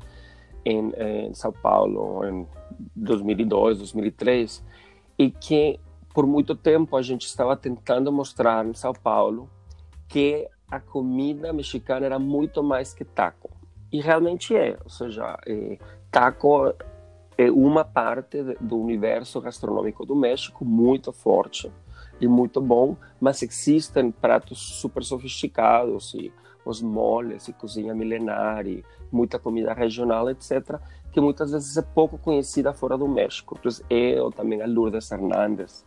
em, 0.64 0.94
em 0.96 1.34
São 1.34 1.52
Paulo 1.52 2.24
em 2.26 2.48
2002, 2.96 3.80
2003, 3.80 4.64
e 5.18 5.30
que 5.30 5.80
por 6.14 6.26
muito 6.26 6.56
tempo 6.56 6.98
a 6.98 7.02
gente 7.02 7.26
estava 7.26 7.56
tentando 7.56 8.12
mostrar 8.12 8.66
em 8.66 8.74
São 8.74 8.94
Paulo 8.94 9.50
que 10.08 10.48
a 10.70 10.80
comida 10.80 11.54
mexicana 11.54 12.06
era 12.06 12.20
muito 12.20 12.64
mais 12.64 12.94
que 12.94 13.06
taco. 13.06 13.50
E 13.92 14.00
realmente 14.02 14.56
é, 14.56 14.78
ou 14.84 14.90
seja, 14.90 15.38
é, 15.46 15.78
taco 16.10 16.74
é 17.38 17.52
uma 17.52 17.84
parte 17.84 18.42
do 18.60 18.78
universo 18.78 19.42
gastronômico 19.42 20.06
do 20.06 20.16
México 20.16 20.64
muito 20.64 21.12
forte 21.12 21.72
e 22.20 22.28
muito 22.28 22.62
bom, 22.62 22.96
mas 23.20 23.42
existem 23.42 24.12
pratos 24.12 24.60
super 24.60 25.04
sofisticados 25.04 26.14
e 26.14 26.32
os 26.66 26.82
moles 26.82 27.48
e 27.48 27.54
cozinha 27.54 27.94
milenar 27.94 28.68
e 28.68 28.84
muita 29.12 29.40
comida 29.40 29.74
regional, 29.74 30.30
etc., 30.30 30.80
que 31.12 31.20
muitas 31.20 31.52
vezes 31.52 31.76
é 31.78 31.82
pouco 31.82 32.18
conhecida 32.18 32.74
fora 32.74 32.98
do 32.98 33.08
México. 33.08 33.58
Então, 33.60 33.72
eu 33.90 34.32
também 34.32 34.62
a 34.62 34.68
Lourdes 34.68 35.12
Hernandes, 35.12 35.86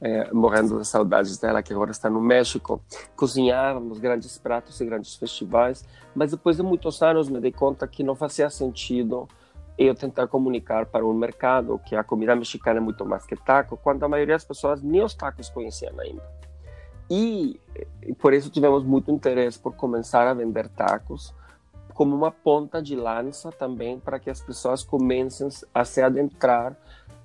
é, 0.00 0.32
morrendo 0.32 0.78
de 0.78 0.86
saudades 0.86 1.38
dela, 1.38 1.62
que 1.62 1.72
agora 1.72 1.90
está 1.90 2.10
no 2.10 2.20
México, 2.20 2.82
cozinhávamos 3.16 3.98
grandes 3.98 4.36
pratos 4.38 4.80
e 4.80 4.84
grandes 4.84 5.14
festivais, 5.14 5.84
mas 6.14 6.30
depois 6.30 6.56
de 6.56 6.62
muitos 6.62 7.02
anos 7.02 7.28
me 7.28 7.40
dei 7.40 7.52
conta 7.52 7.86
que 7.86 8.02
não 8.02 8.14
fazia 8.14 8.50
sentido 8.50 9.28
eu 9.76 9.94
tentar 9.94 10.28
comunicar 10.28 10.86
para 10.86 11.04
um 11.04 11.12
mercado 11.12 11.80
que 11.84 11.96
a 11.96 12.04
comida 12.04 12.36
mexicana 12.36 12.78
é 12.78 12.80
muito 12.80 13.04
mais 13.04 13.26
que 13.26 13.34
taco, 13.34 13.76
quando 13.76 14.04
a 14.04 14.08
maioria 14.08 14.34
das 14.34 14.44
pessoas 14.44 14.82
nem 14.82 15.02
os 15.02 15.14
tacos 15.14 15.48
conheciam 15.48 15.98
ainda. 15.98 16.22
E, 17.10 17.60
por 18.18 18.32
isso 18.32 18.50
tivemos 18.50 18.82
muito 18.84 19.10
interesse 19.10 19.58
por 19.58 19.74
começar 19.74 20.26
a 20.26 20.34
vender 20.34 20.68
tacos 20.68 21.34
como 21.94 22.14
uma 22.14 22.30
ponta 22.30 22.82
de 22.82 22.96
lança 22.96 23.52
também 23.52 24.00
para 24.00 24.18
que 24.18 24.28
as 24.28 24.40
pessoas 24.40 24.82
comecem 24.82 25.48
a 25.72 25.84
se 25.84 26.02
adentrar 26.02 26.76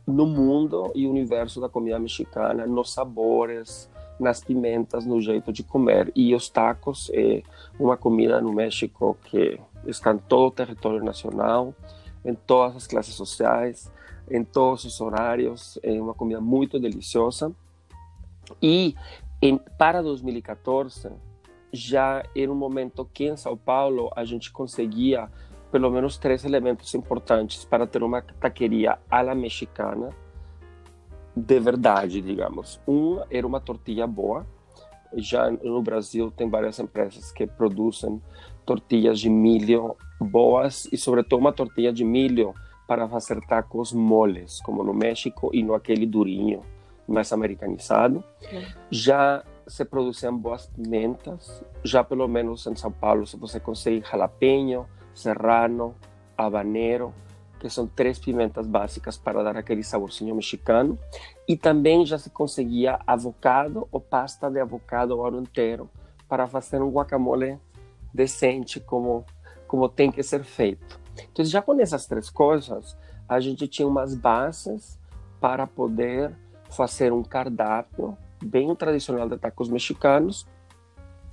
no 0.05 0.25
mundo 0.25 0.91
e 0.95 1.07
universo 1.07 1.59
da 1.59 1.67
comida 1.67 1.99
mexicana, 1.99 2.65
nos 2.65 2.93
sabores, 2.93 3.89
nas 4.19 4.43
pimentas, 4.43 5.05
no 5.05 5.19
jeito 5.21 5.51
de 5.51 5.63
comer. 5.63 6.11
E 6.15 6.35
os 6.35 6.49
tacos 6.49 7.09
é 7.13 7.41
uma 7.79 7.97
comida 7.97 8.39
no 8.41 8.53
México 8.53 9.17
que 9.25 9.59
está 9.85 10.13
em 10.13 10.17
todo 10.17 10.47
o 10.47 10.51
território 10.51 11.03
nacional, 11.03 11.73
em 12.23 12.35
todas 12.35 12.75
as 12.75 12.87
classes 12.87 13.15
sociais, 13.15 13.91
em 14.29 14.43
todos 14.43 14.83
os 14.85 15.01
horários. 15.01 15.79
É 15.81 15.99
uma 15.99 16.13
comida 16.13 16.41
muito 16.41 16.79
deliciosa. 16.79 17.51
E 18.61 18.95
em, 19.41 19.57
para 19.77 20.01
2014, 20.01 21.11
já 21.71 22.23
era 22.35 22.51
um 22.51 22.55
momento 22.55 23.09
que 23.13 23.25
em 23.25 23.37
São 23.37 23.55
Paulo 23.55 24.11
a 24.15 24.25
gente 24.25 24.51
conseguia 24.51 25.29
pelo 25.71 25.89
menos 25.91 26.17
três 26.17 26.43
elementos 26.43 26.93
importantes 26.95 27.63
para 27.63 27.85
ter 27.85 28.01
uma 28.01 28.21
taqueria 28.21 28.97
à 29.09 29.21
la 29.21 29.35
mexicana 29.35 30.09
de 31.35 31.59
verdade, 31.59 32.21
digamos. 32.21 32.81
Um 32.87 33.21
era 33.29 33.45
uma 33.45 33.61
tortilha 33.61 34.07
boa. 34.07 34.45
Já 35.15 35.49
no 35.49 35.81
Brasil 35.81 36.31
tem 36.31 36.49
várias 36.49 36.79
empresas 36.79 37.31
que 37.31 37.47
produzem 37.47 38.21
tortilhas 38.65 39.19
de 39.19 39.29
milho 39.29 39.95
boas 40.19 40.87
e 40.91 40.97
sobretudo 40.97 41.39
uma 41.39 41.53
tortilha 41.53 41.93
de 41.93 42.03
milho 42.03 42.53
para 42.87 43.07
fazer 43.07 43.39
tacos 43.41 43.93
moles, 43.93 44.59
como 44.61 44.83
no 44.83 44.93
México 44.93 45.51
e 45.53 45.63
no 45.63 45.73
aquele 45.73 46.05
durinho 46.05 46.63
mais 47.09 47.31
americanizado. 47.33 48.23
Já 48.89 49.43
se 49.67 49.85
produziam 49.85 50.35
boas 50.35 50.65
pimentas, 50.67 51.63
já 51.83 52.03
pelo 52.03 52.27
menos 52.27 52.65
em 52.65 52.75
São 52.75 52.91
Paulo 52.91 53.25
você 53.37 53.59
consegue 53.59 54.03
jalapeño, 54.09 54.85
serrano, 55.13 55.95
habanero, 56.37 57.13
que 57.59 57.69
são 57.69 57.85
três 57.85 58.17
pimentas 58.17 58.65
básicas 58.65 59.17
para 59.17 59.43
dar 59.43 59.57
aquele 59.57 59.83
saborzinho 59.83 60.33
mexicano. 60.33 60.97
E 61.47 61.57
também 61.57 62.05
já 62.05 62.17
se 62.17 62.29
conseguia 62.29 62.99
avocado 63.05 63.87
ou 63.91 63.99
pasta 63.99 64.49
de 64.49 64.59
avocado 64.59 65.17
o 65.17 65.25
ano 65.25 65.41
inteiro 65.41 65.89
para 66.27 66.47
fazer 66.47 66.81
um 66.81 66.89
guacamole 66.89 67.59
decente 68.13 68.79
como 68.79 69.25
como 69.67 69.87
tem 69.87 70.11
que 70.11 70.23
ser 70.23 70.43
feito. 70.43 70.99
Então 71.31 71.45
já 71.45 71.61
com 71.61 71.79
essas 71.79 72.07
três 72.07 72.29
coisas 72.29 72.97
a 73.27 73.39
gente 73.39 73.67
tinha 73.67 73.87
umas 73.87 74.15
bases 74.15 74.97
para 75.39 75.67
poder 75.67 76.35
fazer 76.69 77.11
um 77.11 77.23
cardápio 77.23 78.17
bem 78.43 78.73
tradicional 78.75 79.27
de 79.27 79.37
tacos 79.37 79.69
mexicanos, 79.69 80.45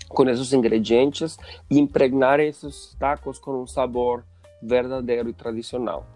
com 0.08 0.28
esses 0.28 0.52
ingredientes 0.52 1.36
e 1.70 1.78
impregnar 1.78 2.40
esses 2.40 2.94
tacos 2.98 3.38
com 3.38 3.62
um 3.62 3.66
sabor 3.66 4.24
verdadeiro 4.62 5.28
e 5.28 5.32
tradicional. 5.32 6.06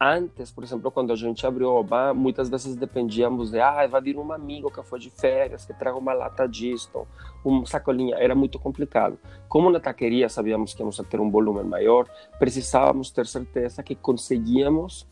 Antes, 0.00 0.50
por 0.50 0.64
exemplo, 0.64 0.90
quando 0.90 1.12
a 1.12 1.16
gente 1.16 1.46
abriu 1.46 1.68
o 1.68 1.76
Oba, 1.76 2.12
muitas 2.12 2.48
vezes 2.48 2.74
dependíamos 2.74 3.52
de, 3.52 3.60
ah, 3.60 3.86
vai 3.86 4.02
vir 4.02 4.18
um 4.18 4.32
amigo 4.32 4.70
que 4.70 4.82
foi 4.82 4.98
de 4.98 5.08
férias, 5.08 5.64
que 5.64 5.72
traga 5.72 5.96
uma 5.96 6.12
lata 6.12 6.48
disto, 6.48 7.06
uma 7.44 7.64
sacolinha, 7.64 8.16
era 8.16 8.34
muito 8.34 8.58
complicado. 8.58 9.16
Como 9.48 9.70
na 9.70 9.78
taqueria 9.78 10.28
sabíamos 10.28 10.74
que 10.74 10.82
íamos 10.82 10.96
ter 11.08 11.20
um 11.20 11.30
volume 11.30 11.62
maior, 11.62 12.08
precisávamos 12.38 13.10
ter 13.10 13.26
certeza 13.26 13.82
que 13.82 13.94
conseguíamos 13.94 15.06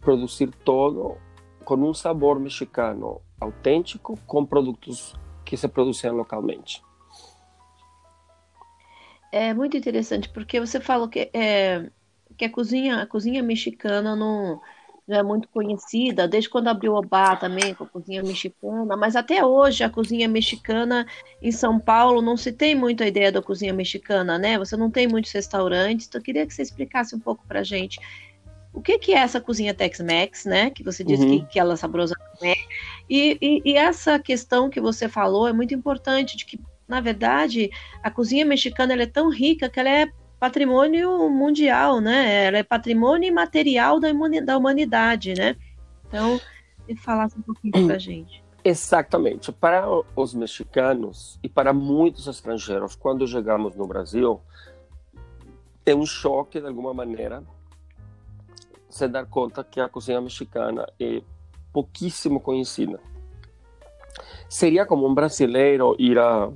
produzir 0.00 0.50
todo 0.64 1.16
com 1.64 1.76
um 1.76 1.94
sabor 1.94 2.38
mexicano 2.38 3.20
autêntico 3.40 4.18
com 4.26 4.44
produtos 4.44 5.14
que 5.44 5.56
se 5.56 5.68
produziam 5.68 6.14
localmente. 6.14 6.82
É 9.32 9.52
muito 9.52 9.76
interessante 9.76 10.28
porque 10.28 10.60
você 10.60 10.78
falou 10.78 11.08
que, 11.08 11.30
é, 11.32 11.90
que 12.36 12.44
a 12.44 12.50
cozinha 12.50 13.02
a 13.02 13.06
cozinha 13.06 13.42
mexicana 13.42 14.14
não, 14.14 14.60
não 15.08 15.16
é 15.18 15.22
muito 15.22 15.48
conhecida 15.48 16.28
desde 16.28 16.48
quando 16.48 16.68
abriu 16.68 16.94
o 16.94 17.02
bar 17.02 17.38
também 17.38 17.74
com 17.74 17.82
a 17.84 17.88
cozinha 17.88 18.22
mexicana, 18.22 18.96
mas 18.96 19.16
até 19.16 19.44
hoje 19.44 19.82
a 19.82 19.90
cozinha 19.90 20.28
mexicana 20.28 21.04
em 21.42 21.50
São 21.50 21.80
Paulo 21.80 22.22
não 22.22 22.36
se 22.36 22.52
tem 22.52 22.74
muito 22.74 23.02
a 23.02 23.08
ideia 23.08 23.32
da 23.32 23.42
cozinha 23.42 23.72
mexicana, 23.72 24.38
né? 24.38 24.56
Você 24.56 24.76
não 24.76 24.90
tem 24.90 25.08
muitos 25.08 25.32
restaurantes, 25.32 26.06
então 26.06 26.20
eu 26.20 26.24
queria 26.24 26.46
que 26.46 26.54
você 26.54 26.62
explicasse 26.62 27.14
um 27.16 27.20
pouco 27.20 27.44
para 27.48 27.64
gente 27.64 27.98
o 28.74 28.82
que, 28.82 28.98
que 28.98 29.14
é 29.14 29.18
essa 29.18 29.40
cozinha 29.40 29.72
Tex-Mex, 29.72 30.44
né? 30.44 30.68
Que 30.68 30.82
você 30.82 31.04
disse 31.04 31.24
uhum. 31.24 31.40
que, 31.40 31.52
que 31.52 31.60
ela 31.60 31.74
é 31.74 31.76
saborosa 31.76 32.14
é. 32.42 32.54
E, 33.08 33.38
e, 33.40 33.62
e, 33.64 33.76
essa 33.76 34.18
questão 34.18 34.68
que 34.68 34.80
você 34.80 35.08
falou 35.08 35.46
é 35.46 35.52
muito 35.52 35.72
importante, 35.72 36.36
de 36.36 36.44
que, 36.44 36.58
na 36.88 37.00
verdade, 37.00 37.70
a 38.02 38.10
cozinha 38.10 38.44
mexicana 38.44 39.00
é 39.00 39.06
tão 39.06 39.30
rica 39.30 39.68
que 39.68 39.78
ela 39.78 39.88
é 39.88 40.08
patrimônio 40.40 41.30
mundial, 41.30 42.00
né? 42.00 42.46
Ela 42.46 42.58
é 42.58 42.62
patrimônio 42.64 43.28
imaterial 43.28 44.00
da, 44.00 44.08
da 44.44 44.58
humanidade, 44.58 45.34
né? 45.34 45.56
Então, 46.08 46.40
ele 46.88 46.98
falasse 46.98 47.38
um 47.38 47.42
pouquinho 47.42 47.86
para 47.86 47.94
a 47.94 47.98
gente. 47.98 48.42
Exatamente. 48.64 49.52
Para 49.52 49.86
os 50.16 50.34
mexicanos 50.34 51.38
e 51.42 51.48
para 51.48 51.72
muitos 51.72 52.26
estrangeiros, 52.26 52.96
quando 52.96 53.26
chegamos 53.26 53.76
no 53.76 53.86
Brasil, 53.86 54.40
é 55.86 55.94
um 55.94 56.06
choque, 56.06 56.60
de 56.60 56.66
alguma 56.66 56.92
maneira, 56.92 57.44
se 58.94 59.08
dar 59.08 59.26
conta 59.26 59.64
que 59.64 59.80
a 59.80 59.88
cozinha 59.88 60.20
mexicana 60.20 60.86
é 61.00 61.20
pouquíssimo 61.72 62.38
conhecida. 62.38 63.00
Seria 64.48 64.86
como 64.86 65.04
um 65.04 65.12
brasileiro 65.12 65.96
ir 65.98 66.16
a, 66.16 66.48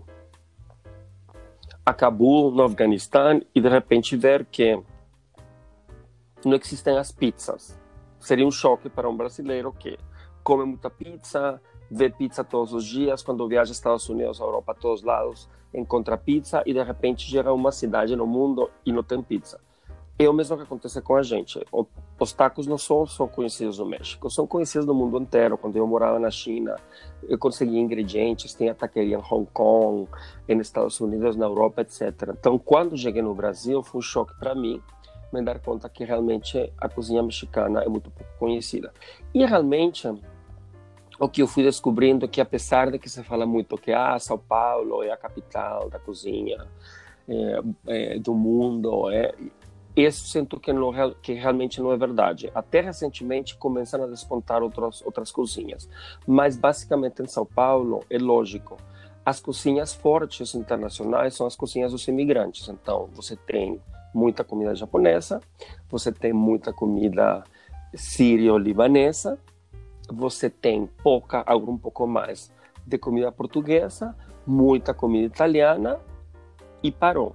a 1.85 1.93
Cabul, 1.93 2.53
no 2.53 2.63
Afeganistão, 2.63 3.43
e 3.53 3.61
de 3.61 3.69
repente 3.69 4.17
ver 4.17 4.47
que 4.47 4.81
não 6.45 6.55
existem 6.55 6.97
as 6.97 7.11
pizzas. 7.11 7.77
Seria 8.21 8.47
um 8.47 8.53
choque 8.53 8.89
para 8.89 9.11
um 9.11 9.17
brasileiro 9.17 9.73
que 9.73 9.99
come 10.45 10.65
muita 10.65 10.89
pizza, 10.89 11.61
vê 11.91 12.09
pizza 12.09 12.45
todos 12.45 12.73
os 12.73 12.85
dias, 12.85 13.21
quando 13.21 13.49
viaja 13.49 13.73
Estados 13.73 14.09
Unidos, 14.09 14.39
Europa, 14.39 14.77
todos 14.77 15.01
os 15.01 15.05
lados, 15.05 15.49
encontra 15.75 16.17
pizza 16.17 16.63
e 16.65 16.73
de 16.73 16.85
repente 16.85 17.29
chega 17.29 17.51
a 17.51 17.53
uma 17.53 17.73
cidade 17.73 18.15
no 18.15 18.29
mundo 18.29 18.71
e 18.87 18.93
não 18.93 19.03
tem 19.03 19.21
pizza. 19.21 19.61
É 20.19 20.29
o 20.29 20.33
mesmo 20.33 20.57
que 20.57 20.65
acontece 20.65 21.01
com 21.01 21.15
a 21.15 21.23
gente. 21.23 21.65
Os 22.19 22.33
tacos 22.33 22.67
não 22.67 22.77
são 22.77 23.07
só 23.07 23.29
conhecidos 23.29 23.79
no 23.79 23.87
México, 23.87 24.29
são 24.29 24.49
conhecidos 24.49 24.85
no 24.85 24.93
mundo 24.93 25.17
inteiro. 25.19 25.57
Quando 25.57 25.77
eu 25.77 25.87
morava 25.87 26.19
na 26.19 26.29
China, 26.29 26.75
eu 27.29 27.39
conseguia 27.39 27.79
ingredientes, 27.79 28.53
tinha 28.53 28.75
taqueria 28.75 29.17
em 29.17 29.21
Hong 29.21 29.49
Kong, 29.53 30.09
nos 30.49 30.67
Estados 30.67 31.01
Unidos, 31.01 31.37
na 31.37 31.47
Europa, 31.47 31.83
etc. 31.83 32.35
Então, 32.37 32.59
quando 32.59 32.97
cheguei 32.97 33.23
no 33.23 33.33
Brasil, 33.33 33.81
foi 33.85 34.01
um 34.01 34.03
choque 34.03 34.37
para 34.41 34.57
mim 34.57 34.83
me 35.33 35.41
dar 35.43 35.61
conta 35.61 35.89
que 35.89 36.05
realmente 36.05 36.73
a 36.79 36.89
cozinha 36.89 37.23
mexicana 37.23 37.83
é 37.83 37.89
muito 37.89 38.11
pouco 38.11 38.33
conhecida. 38.41 38.93
E 39.33 39.45
realmente 39.45 40.09
o 41.21 41.29
que 41.29 41.43
eu 41.43 41.47
fui 41.47 41.63
descobrindo 41.63 42.25
é 42.25 42.29
que 42.29 42.41
apesar 42.41 42.91
de 42.91 42.99
que 42.99 43.09
se 43.09 43.23
fala 43.23 43.47
muito 43.47 43.77
que 43.77 43.93
ah, 43.93 44.19
São 44.19 44.39
Paulo 44.39 45.03
é 45.03 45.11
a 45.11 45.17
capital 45.17 45.89
da 45.91 45.99
cozinha 45.99 46.67
é, 47.29 47.61
é, 47.87 48.19
do 48.19 48.35
mundo, 48.35 49.11
é, 49.11 49.35
isso 50.07 50.29
sinto 50.29 50.61
que, 50.61 50.73
não, 50.73 50.93
que 51.23 51.33
realmente 51.33 51.81
não 51.81 51.93
é 51.93 51.97
verdade. 51.97 52.51
Até 52.55 52.81
recentemente 52.81 53.57
começam 53.57 54.03
a 54.03 54.07
despontar 54.07 54.63
outras, 54.63 55.03
outras 55.03 55.31
cozinhas, 55.31 55.89
mas 56.27 56.57
basicamente 56.57 57.23
em 57.23 57.27
São 57.27 57.45
Paulo 57.45 58.05
é 58.11 58.19
lógico. 58.19 58.77
As 59.25 59.41
cozinhas 59.41 59.93
fortes 59.93 60.55
internacionais 60.55 61.35
são 61.35 61.47
as 61.47 61.55
cozinhas 61.55 61.93
dos 61.93 62.07
imigrantes. 62.09 62.69
Então, 62.69 63.09
você 63.13 63.37
tem 63.37 63.81
muita 64.15 64.43
comida 64.43 64.75
japonesa, 64.75 65.41
você 65.89 66.11
tem 66.11 66.33
muita 66.33 66.73
comida 66.73 67.45
sírio-libanesa, 67.95 69.39
você 70.11 70.49
tem 70.49 70.87
pouca, 71.03 71.43
algo 71.47 71.71
um 71.71 71.79
pouco 71.79 72.07
mais 72.07 72.51
de 72.87 72.97
comida 72.97 73.31
portuguesa, 73.31 74.17
muita 74.47 74.95
comida 74.95 75.27
italiana 75.27 76.01
e 76.83 76.91
parou. 76.91 77.35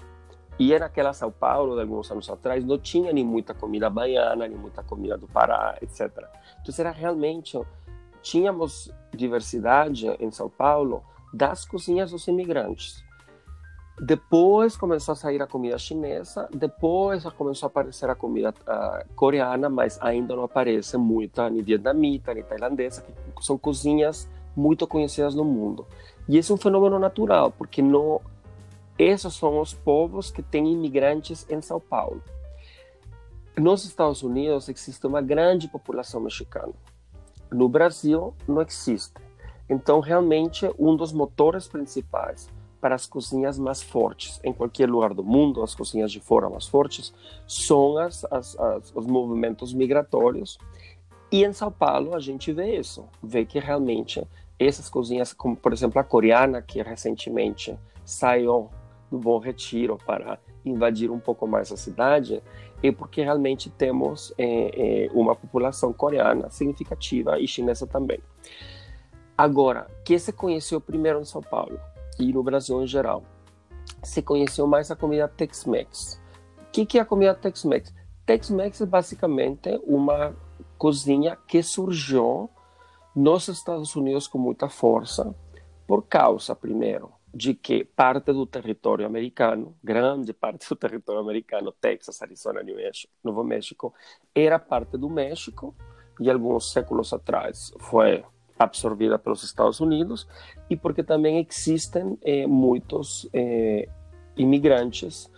E 0.59 0.77
naquela 0.77 1.13
São 1.13 1.31
Paulo, 1.31 1.75
de 1.75 1.81
alguns 1.81 2.11
anos 2.11 2.29
atrás, 2.29 2.63
não 2.63 2.77
tinha 2.77 3.11
nem 3.11 3.25
muita 3.25 3.53
comida 3.53 3.89
baiana, 3.89 4.47
nem 4.47 4.57
muita 4.57 4.83
comida 4.83 5.17
do 5.17 5.27
Pará, 5.27 5.77
etc. 5.81 6.11
Então, 6.61 6.75
era 6.77 6.91
realmente. 6.91 7.59
Tínhamos 8.21 8.89
diversidade 9.11 10.07
em 10.19 10.31
São 10.31 10.49
Paulo 10.49 11.03
das 11.33 11.65
cozinhas 11.65 12.11
dos 12.11 12.25
imigrantes. 12.27 13.03
Depois 13.99 14.77
começou 14.77 15.11
a 15.11 15.15
sair 15.15 15.41
a 15.41 15.47
comida 15.47 15.77
chinesa, 15.77 16.47
depois 16.53 17.23
começou 17.25 17.67
a 17.67 17.69
aparecer 17.69 18.09
a 18.09 18.15
comida 18.15 18.53
uh, 18.61 19.13
coreana, 19.13 19.69
mas 19.69 19.99
ainda 20.01 20.35
não 20.35 20.43
aparece 20.43 20.97
muita 20.97 21.49
nem 21.49 21.61
vietnamita, 21.61 22.33
nem 22.33 22.43
tailandesa, 22.43 23.03
que 23.03 23.45
são 23.45 23.57
cozinhas 23.57 24.27
muito 24.55 24.87
conhecidas 24.87 25.35
no 25.35 25.43
mundo. 25.43 25.85
E 26.27 26.37
esse 26.37 26.51
é 26.51 26.55
um 26.55 26.57
fenômeno 26.57 26.97
natural, 26.97 27.51
porque 27.51 27.81
não 27.81 28.21
esses 28.97 29.33
são 29.33 29.59
os 29.59 29.73
povos 29.73 30.29
que 30.29 30.43
têm 30.43 30.71
imigrantes 30.71 31.45
em 31.49 31.61
São 31.61 31.79
Paulo. 31.79 32.21
Nos 33.57 33.85
Estados 33.85 34.23
Unidos 34.23 34.69
existe 34.69 35.05
uma 35.05 35.21
grande 35.21 35.67
população 35.67 36.21
mexicana. 36.21 36.73
No 37.51 37.69
Brasil 37.69 38.33
não 38.47 38.61
existe. 38.61 39.13
Então, 39.69 39.99
realmente, 39.99 40.69
um 40.77 40.95
dos 40.95 41.11
motores 41.11 41.67
principais 41.67 42.49
para 42.81 42.95
as 42.95 43.05
cozinhas 43.05 43.57
mais 43.57 43.81
fortes 43.81 44.41
em 44.43 44.51
qualquer 44.51 44.89
lugar 44.89 45.13
do 45.13 45.23
mundo, 45.23 45.63
as 45.63 45.73
cozinhas 45.73 46.11
de 46.11 46.19
fora 46.19 46.49
mais 46.49 46.67
fortes, 46.67 47.13
são 47.47 47.97
as, 47.97 48.25
as, 48.25 48.59
as, 48.59 48.91
os 48.93 49.05
movimentos 49.05 49.73
migratórios. 49.73 50.57
E 51.31 51.45
em 51.45 51.53
São 51.53 51.71
Paulo 51.71 52.13
a 52.13 52.19
gente 52.19 52.51
vê 52.51 52.77
isso, 52.77 53.05
vê 53.21 53.45
que 53.45 53.57
realmente 53.57 54.21
essas 54.59 54.89
cozinhas, 54.89 55.31
como 55.31 55.55
por 55.55 55.71
exemplo 55.71 55.99
a 55.99 56.03
coreana, 56.03 56.61
que 56.61 56.81
recentemente 56.81 57.77
saiu 58.03 58.69
do 59.17 59.19
Bom 59.23 59.39
Retiro 59.39 59.97
para 60.05 60.39
invadir 60.65 61.11
um 61.11 61.19
pouco 61.19 61.47
mais 61.47 61.71
a 61.71 61.77
cidade, 61.77 62.41
é 62.81 62.91
porque 62.91 63.21
realmente 63.21 63.69
temos 63.69 64.33
é, 64.37 65.05
é, 65.05 65.09
uma 65.13 65.35
população 65.35 65.93
coreana 65.93 66.49
significativa 66.49 67.39
e 67.39 67.47
chinesa 67.47 67.87
também. 67.87 68.19
Agora, 69.37 69.87
que 70.05 70.17
se 70.19 70.31
conheceu 70.31 70.79
primeiro 70.79 71.19
em 71.19 71.25
São 71.25 71.41
Paulo? 71.41 71.79
e 72.19 72.31
no 72.31 72.43
Brasil 72.43 72.81
em 72.81 72.87
geral. 72.87 73.23
Se 74.01 74.21
conheceu 74.21 74.67
mais 74.67 74.91
a 74.91 74.95
comida 74.95 75.27
Tex-Mex. 75.27 76.21
O 76.59 76.71
que, 76.71 76.85
que 76.85 76.97
é 76.97 77.01
a 77.01 77.05
comida 77.05 77.33
Tex-Mex? 77.33 77.93
Tex-Mex 78.25 78.81
é 78.81 78.85
basicamente 78.85 79.69
uma 79.85 80.35
cozinha 80.77 81.37
que 81.47 81.61
surgiu 81.61 82.49
nos 83.15 83.47
Estados 83.47 83.95
Unidos 83.95 84.27
com 84.27 84.37
muita 84.37 84.67
força, 84.67 85.35
por 85.85 86.03
causa, 86.03 86.55
primeiro, 86.55 87.11
de 87.33 87.55
que 87.55 87.83
parte 87.83 88.31
do 88.31 88.45
território 88.45 89.05
americano, 89.05 89.75
grande 89.83 90.33
parte 90.33 90.69
do 90.69 90.75
território 90.75 91.19
americano, 91.19 91.71
Texas, 91.71 92.21
Arizona, 92.21 92.61
New 92.61 92.75
México, 92.75 93.11
Novo 93.23 93.43
México, 93.43 93.93
era 94.35 94.59
parte 94.59 94.97
do 94.97 95.09
México 95.09 95.75
e 96.19 96.29
alguns 96.29 96.71
séculos 96.71 97.11
atrás 97.11 97.73
foi 97.79 98.23
absorvida 98.57 99.17
pelos 99.17 99.43
Estados 99.43 99.79
Unidos 99.79 100.27
e 100.69 100.75
porque 100.75 101.01
também 101.01 101.39
existem 101.39 102.17
eh, 102.21 102.45
muitos 102.45 103.27
eh, 103.33 103.89
imigrantes 104.37 105.29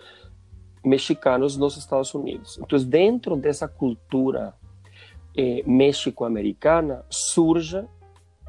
mexicanos 0.84 1.56
nos 1.56 1.78
Estados 1.78 2.14
Unidos. 2.14 2.60
Então, 2.62 2.78
dentro 2.84 3.38
dessa 3.38 3.70
cultura 3.70 4.54
eh, 5.36 5.64
mexico-americana 5.66 7.06
surge 7.10 7.84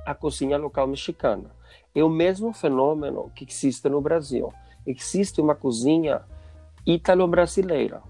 a 0.05 0.15
cozinha 0.15 0.59
local 0.59 0.87
mexicana. 0.87 1.56
É 1.97 2.05
o 2.05 2.11
mesmo 2.11 2.53
fenômeno 2.53 3.33
que 3.35 3.47
existe 3.49 3.89
no 3.89 4.03
Brasil. 4.03 4.53
Existe 4.87 5.41
uma 5.41 5.55
cozinha 5.55 6.21
italo-brasileira 6.87 8.03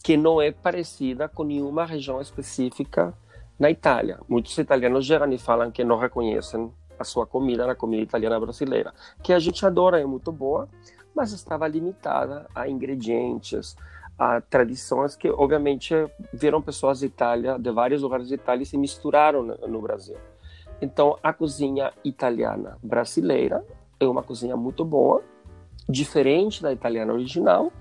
que 0.00 0.16
não 0.16 0.40
é 0.40 0.52
parecida 0.52 1.28
com 1.28 1.42
nenhuma 1.42 1.84
região 1.84 2.20
específica 2.20 3.12
na 3.58 3.68
Itália. 3.68 4.20
Muitos 4.28 4.56
italianos 4.58 5.04
chegam 5.04 5.32
e 5.32 5.38
falam 5.38 5.72
que 5.72 5.82
não 5.82 5.98
reconhecem 5.98 6.72
a 6.96 7.02
sua 7.02 7.26
comida 7.26 7.66
na 7.66 7.74
comida 7.74 8.00
italiana 8.00 8.38
brasileira, 8.38 8.94
que 9.24 9.32
a 9.32 9.40
gente 9.40 9.66
adora, 9.66 10.00
é 10.00 10.06
muito 10.06 10.30
boa, 10.30 10.68
mas 11.12 11.32
estava 11.32 11.66
limitada 11.66 12.46
a 12.54 12.68
ingredientes, 12.68 13.76
a 14.16 14.40
tradições 14.40 15.16
que, 15.16 15.28
obviamente, 15.28 15.92
viram 16.32 16.62
pessoas 16.62 17.00
de 17.00 17.06
Itália, 17.06 17.58
de 17.58 17.72
vários 17.72 18.02
lugares 18.02 18.28
de 18.28 18.34
Itália, 18.34 18.62
e 18.62 18.66
se 18.66 18.78
misturaram 18.78 19.42
no 19.42 19.80
Brasil. 19.82 20.16
Então, 20.80 21.18
a 21.22 21.32
cozinha 21.32 21.92
italiana 22.04 22.78
brasileira 22.82 23.64
é 23.98 24.06
uma 24.06 24.22
cozinha 24.22 24.56
muito 24.56 24.84
boa, 24.84 25.22
diferente 25.88 26.62
da 26.62 26.72
italiana 26.72 27.12
original 27.12 27.72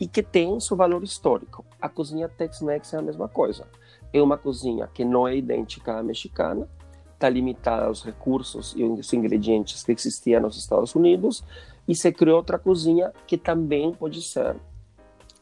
e 0.00 0.06
que 0.06 0.22
tem 0.22 0.58
seu 0.60 0.76
valor 0.76 1.02
histórico. 1.02 1.64
A 1.80 1.88
cozinha 1.88 2.28
Tex-Mex 2.28 2.92
é 2.94 2.98
a 2.98 3.02
mesma 3.02 3.28
coisa 3.28 3.66
é 4.12 4.20
uma 4.20 4.36
cozinha 4.36 4.88
que 4.92 5.04
não 5.04 5.26
é 5.26 5.36
idêntica 5.36 5.98
à 5.98 6.02
mexicana, 6.02 6.68
está 7.14 7.28
limitada 7.28 7.86
aos 7.86 8.04
recursos 8.04 8.74
e 8.76 8.82
aos 8.82 9.12
ingredientes 9.12 9.82
que 9.82 9.92
existiam 9.92 10.42
nos 10.42 10.58
Estados 10.58 10.94
Unidos, 10.94 11.42
e 11.88 11.94
se 11.94 12.12
criou 12.12 12.36
outra 12.36 12.58
cozinha 12.58 13.12
que 13.26 13.38
também 13.38 13.92
pode 13.92 14.22
ser 14.22 14.56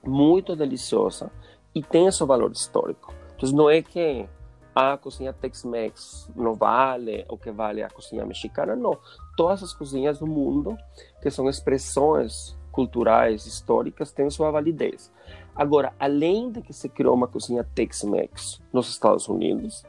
muito 0.05 0.55
deliciosa 0.55 1.31
e 1.75 1.83
tem 1.83 2.11
seu 2.11 2.27
valor 2.27 2.53
histórico. 2.53 3.13
Então, 3.37 3.51
não 3.53 3.69
é 3.69 3.83
que 3.83 4.27
a 4.75 4.97
cozinha 4.97 5.33
Tex-Mex 5.33 6.31
não 6.35 6.55
vale 6.55 7.25
o 7.29 7.37
que 7.37 7.51
vale 7.51 7.83
a 7.83 7.91
cozinha 7.91 8.25
mexicana, 8.25 8.77
não. 8.77 8.99
Todas 9.37 9.63
as 9.63 9.73
cozinhas 9.73 10.19
do 10.19 10.27
mundo, 10.27 10.77
que 11.21 11.31
são 11.31 11.49
expressões 11.49 12.57
culturais, 12.71 13.47
históricas, 13.47 14.13
têm 14.13 14.31
sua 14.31 14.51
validez. 14.51 15.13
Agora, 15.55 15.93
além 15.99 16.51
de 16.51 16.63
que 16.63 16.73
se 16.73 16.89
criou 16.89 17.15
uma 17.15 17.27
cozinha 17.27 17.65
Tex-Mex 17.75 18.63
nos 18.73 18.89
Estados 18.89 19.29
Unidos, 19.29 19.85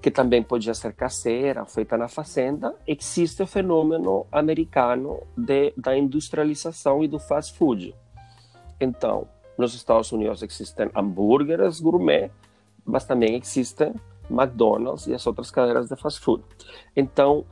que 0.00 0.10
também 0.10 0.42
podia 0.42 0.72
ser 0.72 0.92
caseira, 0.92 1.64
feita 1.66 1.96
na 1.96 2.06
fazenda, 2.06 2.74
existe 2.86 3.42
o 3.42 3.46
fenômeno 3.46 4.26
americano 4.30 5.20
de, 5.36 5.72
da 5.76 5.96
industrialização 5.96 7.02
e 7.02 7.08
do 7.08 7.18
fast 7.18 7.56
food. 7.58 7.94
Então, 8.80 9.26
nos 9.58 9.74
Estados 9.74 10.12
Unidos 10.12 10.42
existem 10.42 10.90
hambúrgueres 10.94 11.80
gourmet, 11.80 12.30
mas 12.86 13.04
também 13.04 13.36
existem 13.36 13.92
McDonald's 14.30 15.06
e 15.06 15.14
as 15.14 15.26
outras 15.26 15.50
cadeiras 15.50 15.88
de 15.88 15.96
fast 15.96 16.20
food. 16.20 16.44
Então, 16.96 17.44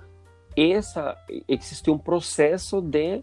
essa 0.57 1.17
existe 1.49 1.91
um 1.91 1.99
processo 1.99 2.81
de 2.81 3.23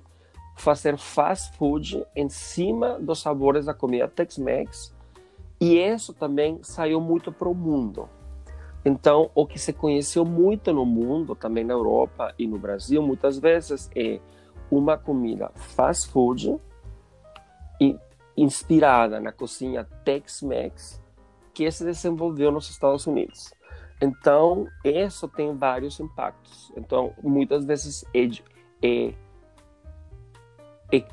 fazer 0.57 0.97
fast 0.97 1.57
food 1.57 2.05
em 2.15 2.29
cima 2.29 2.99
dos 2.99 3.21
sabores 3.21 3.65
da 3.65 3.73
comida 3.73 4.07
Tex-Mex 4.07 4.93
e 5.59 5.77
isso 5.77 6.13
também 6.13 6.59
saiu 6.61 6.99
muito 6.99 7.31
para 7.31 7.47
o 7.47 7.55
mundo. 7.55 8.09
Então, 8.83 9.29
o 9.35 9.45
que 9.45 9.59
se 9.59 9.71
conheceu 9.71 10.25
muito 10.25 10.73
no 10.73 10.85
mundo, 10.85 11.35
também 11.35 11.63
na 11.63 11.73
Europa 11.73 12.33
e 12.37 12.47
no 12.47 12.57
Brasil, 12.57 13.01
muitas 13.01 13.37
vezes 13.37 13.89
é 13.95 14.19
uma 14.69 14.97
comida 14.97 15.51
fast 15.55 16.09
food 16.09 16.57
inspirada 18.35 19.19
na 19.19 19.31
cozinha 19.31 19.83
Tex-Mex 20.05 21.00
que 21.63 21.71
se 21.71 21.83
desenvolveu 21.83 22.51
nos 22.51 22.69
Estados 22.69 23.05
Unidos. 23.05 23.53
Então, 24.01 24.67
isso 24.83 25.27
tem 25.27 25.55
vários 25.55 25.99
impactos. 25.99 26.71
Então, 26.75 27.13
muitas 27.21 27.65
vezes 27.65 28.03
é, 28.13 28.25
é, 28.81 29.13
é 30.91 31.03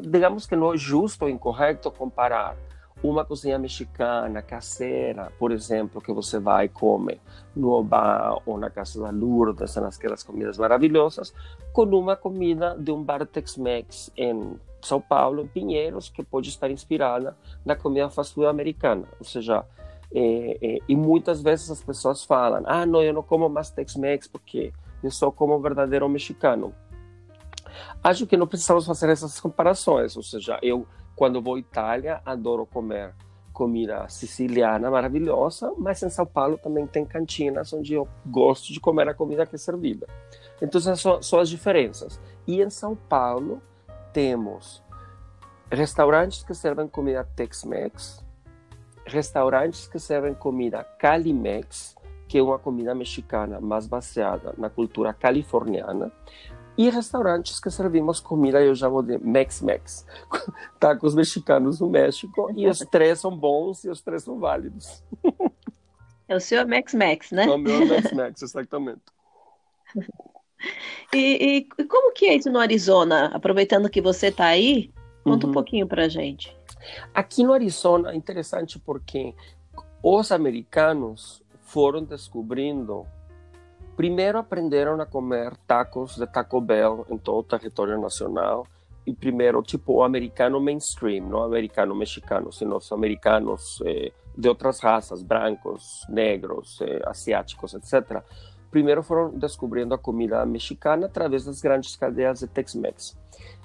digamos 0.00 0.46
que 0.46 0.56
não 0.56 0.72
é 0.72 0.76
justo 0.76 1.22
ou 1.24 1.30
incorreto 1.30 1.90
comparar 1.90 2.56
uma 3.02 3.24
cozinha 3.24 3.58
mexicana 3.58 4.40
caseira, 4.40 5.32
por 5.38 5.50
exemplo, 5.50 6.00
que 6.00 6.12
você 6.12 6.38
vai 6.38 6.66
e 6.66 6.68
come 6.68 7.20
no 7.54 7.82
bar 7.82 8.38
ou 8.46 8.56
na 8.56 8.70
casa 8.70 9.02
da 9.02 9.10
Lourdes, 9.10 9.74
naquelas 9.74 10.22
comidas 10.22 10.56
maravilhosas, 10.56 11.34
com 11.72 11.82
uma 11.82 12.14
comida 12.14 12.76
de 12.78 12.92
um 12.92 13.02
bar 13.02 13.26
Tex-Mex 13.26 14.12
em 14.16 14.56
São 14.80 15.00
Paulo, 15.00 15.42
em 15.42 15.48
Pinheiros, 15.48 16.08
que 16.08 16.22
pode 16.22 16.48
estar 16.48 16.70
inspirada 16.70 17.36
na 17.64 17.74
comida 17.74 18.08
fast 18.08 18.34
food 18.34 18.46
americana. 18.46 19.04
Ou 19.18 19.26
seja, 19.26 19.64
é, 20.14 20.58
é, 20.60 20.78
e 20.88 20.94
muitas 20.94 21.42
vezes 21.42 21.70
as 21.70 21.82
pessoas 21.82 22.24
falam: 22.24 22.62
ah, 22.66 22.84
não, 22.86 23.02
eu 23.02 23.12
não 23.12 23.22
como 23.22 23.48
mais 23.48 23.70
Tex-Mex 23.70 24.28
porque 24.28 24.72
eu 25.02 25.10
só 25.10 25.30
como 25.30 25.58
verdadeiro 25.60 26.08
mexicano. 26.08 26.74
Acho 28.02 28.26
que 28.26 28.36
não 28.36 28.46
precisamos 28.46 28.86
fazer 28.86 29.08
essas 29.08 29.40
comparações. 29.40 30.16
Ou 30.16 30.22
seja, 30.22 30.58
eu 30.62 30.86
quando 31.16 31.40
vou 31.40 31.54
à 31.54 31.58
Itália, 31.58 32.20
adoro 32.24 32.66
comer 32.66 33.14
comida 33.52 34.08
siciliana 34.08 34.90
maravilhosa, 34.90 35.72
mas 35.76 36.02
em 36.02 36.08
São 36.08 36.24
Paulo 36.24 36.58
também 36.58 36.86
tem 36.86 37.04
cantinas 37.04 37.72
onde 37.72 37.94
eu 37.94 38.08
gosto 38.26 38.72
de 38.72 38.80
comer 38.80 39.08
a 39.08 39.14
comida 39.14 39.44
que 39.46 39.54
é 39.54 39.58
servida. 39.58 40.06
Então, 40.60 40.78
essas 40.78 41.26
são 41.26 41.38
as 41.38 41.48
diferenças. 41.48 42.20
E 42.46 42.62
em 42.62 42.70
São 42.70 42.96
Paulo, 42.96 43.62
temos 44.12 44.82
restaurantes 45.70 46.42
que 46.42 46.54
servem 46.54 46.88
comida 46.88 47.28
Tex-Mex, 47.36 48.24
restaurantes 49.12 49.86
que 49.86 49.98
servem 49.98 50.34
comida 50.34 50.84
Calimex, 50.98 51.96
que 52.28 52.38
é 52.38 52.42
uma 52.42 52.58
comida 52.58 52.94
mexicana 52.94 53.60
mais 53.60 53.86
baseada 53.86 54.54
na 54.56 54.70
cultura 54.70 55.12
californiana, 55.12 56.10
e 56.76 56.88
restaurantes 56.88 57.60
que 57.60 57.70
servimos 57.70 58.18
comida, 58.18 58.62
eu 58.62 58.74
chamo 58.74 59.02
de 59.02 59.18
Mex-Mex, 59.18 60.06
tacos 60.80 61.14
mexicanos 61.14 61.80
no 61.80 61.90
México, 61.90 62.50
e 62.56 62.66
os 62.66 62.78
três 62.78 63.20
são 63.20 63.36
bons 63.36 63.84
e 63.84 63.90
os 63.90 64.00
três 64.00 64.22
são 64.22 64.38
válidos. 64.38 65.02
É 66.28 66.36
o 66.36 66.40
seu 66.40 66.66
Mex-Mex, 66.66 67.30
né? 67.32 67.44
É 67.44 67.50
o 67.50 67.58
meu 67.58 67.84
Mex-Mex, 67.84 68.42
exatamente. 68.42 69.02
E, 71.12 71.66
e, 71.78 71.84
como 71.84 72.12
que 72.14 72.26
é 72.26 72.36
isso 72.36 72.48
no 72.48 72.58
Arizona? 72.58 73.26
Aproveitando 73.34 73.90
que 73.90 74.00
você 74.00 74.28
está 74.28 74.46
aí, 74.46 74.90
conta 75.24 75.44
uhum. 75.44 75.50
um 75.50 75.52
pouquinho 75.52 75.86
para 75.86 76.08
gente. 76.08 76.56
Aqui 77.14 77.42
no 77.42 77.52
Arizona 77.52 78.12
é 78.12 78.14
interessante 78.16 78.78
porque 78.78 79.34
os 80.02 80.32
americanos 80.32 81.42
foram 81.60 82.04
descobrindo 82.04 83.06
primeiro 83.96 84.38
aprenderam 84.38 85.00
a 85.00 85.06
comer 85.06 85.56
tacos 85.66 86.16
de 86.16 86.26
Taco 86.26 86.60
Bell 86.60 87.06
em 87.08 87.18
todo 87.18 87.40
o 87.40 87.42
território 87.42 88.00
nacional 88.00 88.66
e 89.06 89.12
primeiro 89.12 89.62
tipo 89.62 90.02
americano 90.02 90.60
mainstream, 90.60 91.28
não 91.28 91.42
americano 91.42 91.94
mexicano, 91.94 92.52
sino 92.52 92.76
os 92.76 92.90
americanos 92.92 93.82
eh, 93.84 94.12
de 94.36 94.48
outras 94.48 94.80
raças, 94.80 95.22
brancos, 95.22 96.06
negros, 96.08 96.80
eh, 96.80 97.00
asiáticos, 97.04 97.74
etc. 97.74 98.22
Primeiro 98.72 99.02
foram 99.02 99.28
descobrindo 99.38 99.92
a 99.92 99.98
comida 99.98 100.46
mexicana 100.46 101.04
através 101.04 101.44
das 101.44 101.60
grandes 101.60 101.94
cadeias 101.94 102.40
de 102.40 102.46
Tex-Mex 102.46 103.18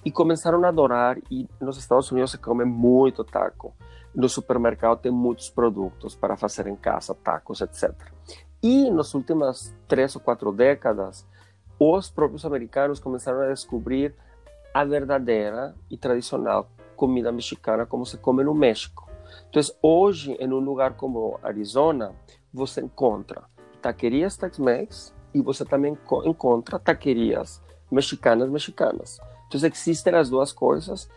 e 0.04 0.12
começaram 0.12 0.62
a 0.66 0.68
adorar 0.68 1.18
e 1.32 1.48
nos 1.62 1.78
Estados 1.78 2.12
Unidos 2.12 2.32
se 2.32 2.38
come 2.38 2.66
muito 2.66 3.24
taco. 3.24 3.74
No 4.14 4.28
supermercado 4.28 5.00
tem 5.00 5.12
muitos 5.12 5.50
produtos 5.50 6.14
para 6.14 6.36
fazer 6.36 6.68
em 6.68 6.76
casa, 6.76 7.16
tacos, 7.16 7.62
etc. 7.62 7.94
E 8.62 8.92
nas 8.92 9.14
últimas 9.14 9.74
três 9.88 10.14
ou 10.14 10.22
quatro 10.22 10.52
décadas, 10.52 11.26
os 11.80 12.10
próprios 12.10 12.44
americanos 12.44 13.00
começaram 13.00 13.40
a 13.40 13.48
descobrir 13.48 14.14
a 14.74 14.84
verdadeira 14.84 15.74
e 15.90 15.98
tradicional 15.98 16.70
comida 16.98 17.32
mexicana 17.32 17.86
como 17.86 18.06
se 18.06 18.18
come 18.18 18.44
no 18.44 18.54
México. 18.54 19.10
Então, 19.50 19.62
hoje, 19.82 20.34
em 20.34 20.52
um 20.52 20.60
lugar 20.60 20.96
como 20.96 21.40
Arizona, 21.42 22.14
você 22.54 22.82
encontra 22.82 23.44
taquerias 23.88 24.36
Tex-Mex 24.36 25.14
e 25.34 25.42
você 25.42 25.64
também 25.64 25.98
encontra 26.26 26.78
taquerias 26.78 27.62
mexicanas 27.90 28.50
mexicanas. 28.50 29.18
Então, 29.48 29.62
existem 29.64 30.14
as 30.14 30.30
duas 30.30 30.52
coisas. 30.52 31.10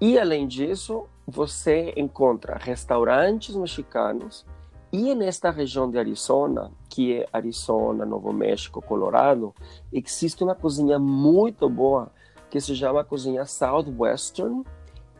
E, 0.00 0.18
além 0.18 0.48
disso, 0.48 1.04
você 1.24 1.94
encontra 1.96 2.58
restaurantes 2.58 3.54
mexicanos 3.54 4.44
e 4.92 5.14
nesta 5.14 5.50
região 5.50 5.88
de 5.88 5.98
Arizona, 5.98 6.70
que 6.88 7.20
é 7.20 7.28
Arizona, 7.32 8.04
Novo 8.04 8.32
México, 8.32 8.82
Colorado, 8.82 9.54
existe 9.92 10.42
uma 10.42 10.54
cozinha 10.54 10.98
muito 10.98 11.68
boa 11.68 12.10
que 12.50 12.60
se 12.60 12.74
chama 12.74 13.04
cozinha 13.04 13.44
Southwestern 13.44 14.64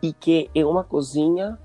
e 0.03 0.13
que 0.13 0.51
é 0.55 0.65
uma 0.65 0.83
cozinha 0.83 1.59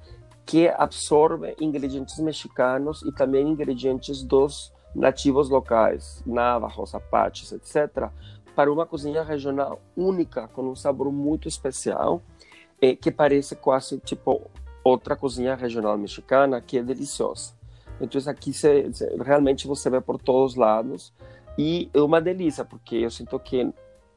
que 0.46 0.68
absorve 0.68 1.56
ingredientes 1.60 2.20
mexicanos 2.20 3.02
e 3.04 3.12
também 3.12 3.48
ingredientes 3.48 4.24
dos 4.24 4.74
nativos 4.94 5.50
locais, 5.50 6.22
navajos, 6.26 6.94
apaches, 6.94 7.52
etc., 7.52 8.10
para 8.56 8.72
uma 8.72 8.86
cozinha 8.86 9.24
regional 9.24 9.82
única, 9.96 10.48
com 10.50 10.64
um 10.64 10.76
sabor 10.76 11.12
muito 11.12 11.48
especial, 11.48 12.22
eh, 12.82 12.96
que 12.96 13.10
parece 13.10 13.56
quase 13.56 13.98
tipo 14.00 14.42
outra 14.84 15.16
cozinha 15.16 15.56
regional 15.56 15.98
mexicana, 15.98 16.60
que 16.60 16.78
é 16.78 16.84
deliciosa. 16.84 17.54
Então 18.00 18.20
aqui 18.30 18.52
cê, 18.52 18.92
cê, 18.92 19.16
realmente 19.24 19.68
você 19.68 19.90
vê 19.90 20.02
por 20.02 20.20
todos 20.20 20.54
os 20.54 20.58
lados 20.58 21.14
e 21.58 21.90
é 21.94 22.02
uma 22.02 22.20
delícia 22.20 22.66
porque 22.66 22.96
eu 22.96 23.12
sinto 23.12 23.40
que 23.40 23.72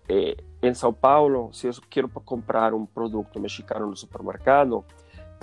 é, 0.09 0.37
em 0.63 0.75
São 0.75 0.93
Paulo, 0.93 1.51
se 1.53 1.67
eu 1.67 1.73
quero 1.91 2.09
comprar 2.09 2.75
um 2.75 2.87
produto 2.87 3.39
mexicano 3.39 3.87
no 3.87 3.97
supermercado, 3.97 4.85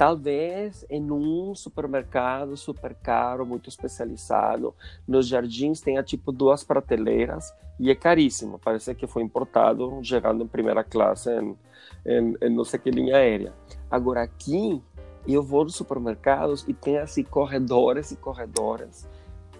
talvez 0.01 0.83
em 0.89 1.11
um 1.11 1.53
supermercado 1.53 2.57
super 2.57 2.95
caro, 2.95 3.45
muito 3.45 3.69
especializado, 3.69 4.73
nos 5.07 5.27
jardins 5.27 5.79
tenha 5.79 6.01
tipo 6.01 6.31
duas 6.31 6.63
prateleiras 6.63 7.53
e 7.79 7.91
é 7.91 7.93
caríssimo. 7.93 8.57
Parece 8.57 8.95
que 8.95 9.05
foi 9.05 9.21
importado, 9.21 9.99
chegando 10.01 10.43
em 10.43 10.47
primeira 10.47 10.83
classe 10.83 11.29
em, 11.29 11.55
em, 12.03 12.35
em 12.41 12.49
não 12.49 12.63
sei 12.63 12.79
que 12.79 12.89
linha 12.89 13.17
aérea. 13.17 13.53
Agora 13.91 14.23
aqui 14.23 14.81
eu 15.27 15.43
vou 15.43 15.65
nos 15.65 15.75
supermercados 15.75 16.65
e 16.67 16.73
tem 16.73 16.97
assim 16.97 17.21
corredores 17.23 18.09
e 18.09 18.15
corredores 18.15 19.07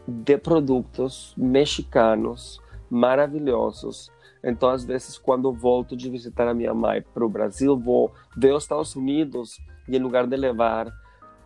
de 0.08 0.40
produtos 0.40 1.36
mexicanos 1.38 2.60
maravilhosos. 2.90 4.12
Então, 4.44 4.70
às 4.70 4.84
vezes, 4.84 5.20
quando 5.20 5.54
volto 5.54 5.96
de 5.96 6.10
visitar 6.10 6.48
a 6.48 6.54
minha 6.56 6.74
mãe 6.74 7.00
para 7.14 7.24
o 7.24 7.30
Brasil, 7.30 7.78
vou 7.78 8.12
ver 8.36 8.56
os 8.56 8.64
Estados 8.64 8.96
Unidos 8.96 9.62
e, 9.88 9.96
em 9.96 10.00
lugar 10.00 10.28
de 10.28 10.36
levar 10.36 10.92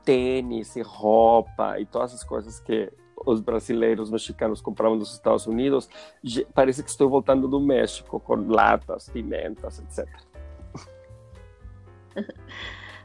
tênis 0.03 0.75
e 0.75 0.81
roupa 0.81 1.79
e 1.79 1.85
todas 1.85 2.13
as 2.13 2.23
coisas 2.23 2.59
que 2.59 2.91
os 3.25 3.41
brasileiros 3.41 4.11
mexicanos 4.11 4.61
compravam 4.61 4.97
nos 4.97 5.13
Estados 5.13 5.47
Unidos, 5.47 5.89
parece 6.53 6.83
que 6.83 6.89
estou 6.89 7.09
voltando 7.09 7.47
do 7.47 7.59
México 7.59 8.19
com 8.19 8.35
latas, 8.35 9.09
pimentas, 9.09 9.79
etc. 9.79 10.07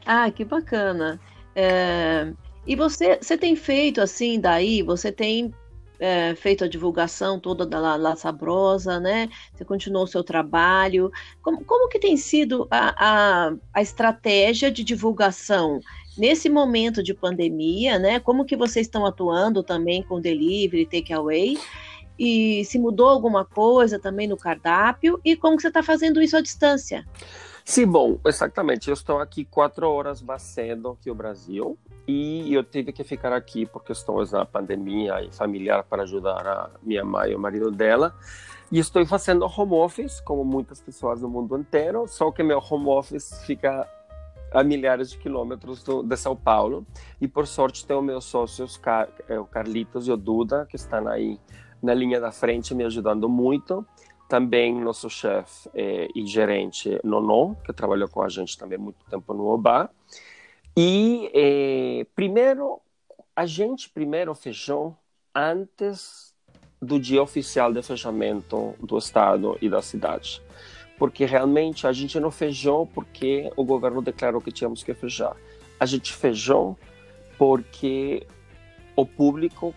Ah, 0.03 0.31
que 0.31 0.43
bacana. 0.43 1.19
É, 1.55 2.33
e 2.65 2.75
você, 2.75 3.19
você 3.21 3.37
tem 3.37 3.55
feito 3.55 4.01
assim, 4.01 4.39
daí, 4.39 4.81
você 4.81 5.11
tem 5.11 5.53
é, 6.01 6.33
feito 6.33 6.63
a 6.63 6.67
divulgação 6.67 7.39
toda 7.39 7.63
da 7.63 7.79
La, 7.79 7.95
La, 7.95 8.15
Sabrosa, 8.15 8.99
né? 8.99 9.29
Você 9.53 9.63
continuou 9.63 10.03
o 10.05 10.07
seu 10.07 10.23
trabalho. 10.23 11.11
Como, 11.43 11.63
como 11.63 11.87
que 11.87 11.99
tem 11.99 12.17
sido 12.17 12.67
a, 12.71 12.95
a, 12.97 13.53
a 13.71 13.81
estratégia 13.83 14.71
de 14.71 14.83
divulgação 14.83 15.79
nesse 16.17 16.49
momento 16.49 17.03
de 17.03 17.13
pandemia, 17.13 17.99
né? 17.99 18.19
Como 18.19 18.45
que 18.45 18.57
vocês 18.57 18.87
estão 18.87 19.05
atuando 19.05 19.61
também 19.61 20.01
com 20.01 20.19
delivery, 20.19 20.87
takeaway? 20.87 21.55
E 22.17 22.65
se 22.65 22.79
mudou 22.79 23.07
alguma 23.07 23.45
coisa 23.45 23.99
também 23.99 24.27
no 24.27 24.37
cardápio? 24.37 25.21
E 25.23 25.35
como 25.35 25.55
que 25.55 25.61
você 25.61 25.67
está 25.67 25.83
fazendo 25.83 26.19
isso 26.19 26.35
à 26.35 26.41
distância? 26.41 27.05
Sim, 27.63 27.85
bom, 27.85 28.19
exatamente. 28.25 28.89
Eu 28.89 28.93
estou 28.93 29.19
aqui 29.19 29.45
quatro 29.45 29.89
horas 29.89 30.21
mais 30.21 30.41
cedo 30.41 30.97
que 31.01 31.09
o 31.09 31.15
Brasil 31.15 31.77
e 32.07 32.53
eu 32.53 32.63
tive 32.63 32.91
que 32.91 33.03
ficar 33.03 33.31
aqui 33.31 33.65
porque 33.65 33.91
estou 33.91 34.25
na 34.31 34.45
pandemia 34.45 35.21
e 35.21 35.31
familiar 35.31 35.83
para 35.83 36.03
ajudar 36.03 36.45
a 36.47 36.69
minha 36.81 37.05
mãe 37.05 37.31
e 37.31 37.35
o 37.35 37.39
marido 37.39 37.71
dela. 37.71 38.15
E 38.71 38.79
estou 38.79 39.05
fazendo 39.05 39.45
home 39.45 39.73
office, 39.73 40.21
como 40.21 40.45
muitas 40.45 40.81
pessoas 40.81 41.21
no 41.21 41.29
mundo 41.29 41.57
inteiro, 41.57 42.07
só 42.07 42.31
que 42.31 42.41
meu 42.41 42.59
home 42.59 42.87
office 42.87 43.43
fica 43.45 43.87
a 44.53 44.63
milhares 44.63 45.09
de 45.11 45.17
quilômetros 45.17 45.83
do, 45.83 46.03
de 46.03 46.17
São 46.17 46.35
Paulo. 46.35 46.85
E 47.19 47.27
por 47.27 47.47
sorte 47.47 47.85
tenho 47.85 48.01
meus 48.01 48.25
sócios, 48.25 48.79
é, 49.27 49.39
o 49.39 49.45
Carlitos 49.45 50.07
e 50.07 50.11
o 50.11 50.17
Duda, 50.17 50.65
que 50.69 50.75
estão 50.75 51.07
aí 51.07 51.39
na 51.81 51.93
linha 51.93 52.19
da 52.19 52.31
frente 52.31 52.75
me 52.75 52.83
ajudando 52.83 53.27
muito. 53.27 53.85
Também 54.31 54.73
nosso 54.73 55.09
chefe 55.09 55.69
eh, 55.73 56.07
e 56.15 56.25
gerente 56.25 56.97
Nono, 57.03 57.57
que 57.65 57.73
trabalhou 57.73 58.07
com 58.07 58.21
a 58.21 58.29
gente 58.29 58.57
também 58.57 58.77
muito 58.77 59.03
tempo 59.09 59.33
no 59.33 59.45
OBA. 59.47 59.89
E 60.77 61.29
eh, 61.33 62.07
primeiro, 62.15 62.79
a 63.35 63.45
gente 63.45 63.89
primeiro 63.89 64.33
fechou 64.33 64.95
antes 65.35 66.33
do 66.81 66.97
dia 66.97 67.21
oficial 67.21 67.73
de 67.73 67.83
fechamento 67.83 68.73
do 68.79 68.97
estado 68.97 69.57
e 69.61 69.67
da 69.67 69.81
cidade. 69.81 70.41
Porque 70.97 71.25
realmente 71.25 71.85
a 71.85 71.91
gente 71.91 72.17
não 72.17 72.31
fechou 72.31 72.87
porque 72.87 73.51
o 73.57 73.65
governo 73.65 74.01
declarou 74.01 74.39
que 74.39 74.53
tínhamos 74.53 74.81
que 74.81 74.93
fechar. 74.93 75.35
A 75.77 75.85
gente 75.85 76.13
fechou 76.13 76.79
porque 77.37 78.25
o 78.95 79.05
público 79.05 79.75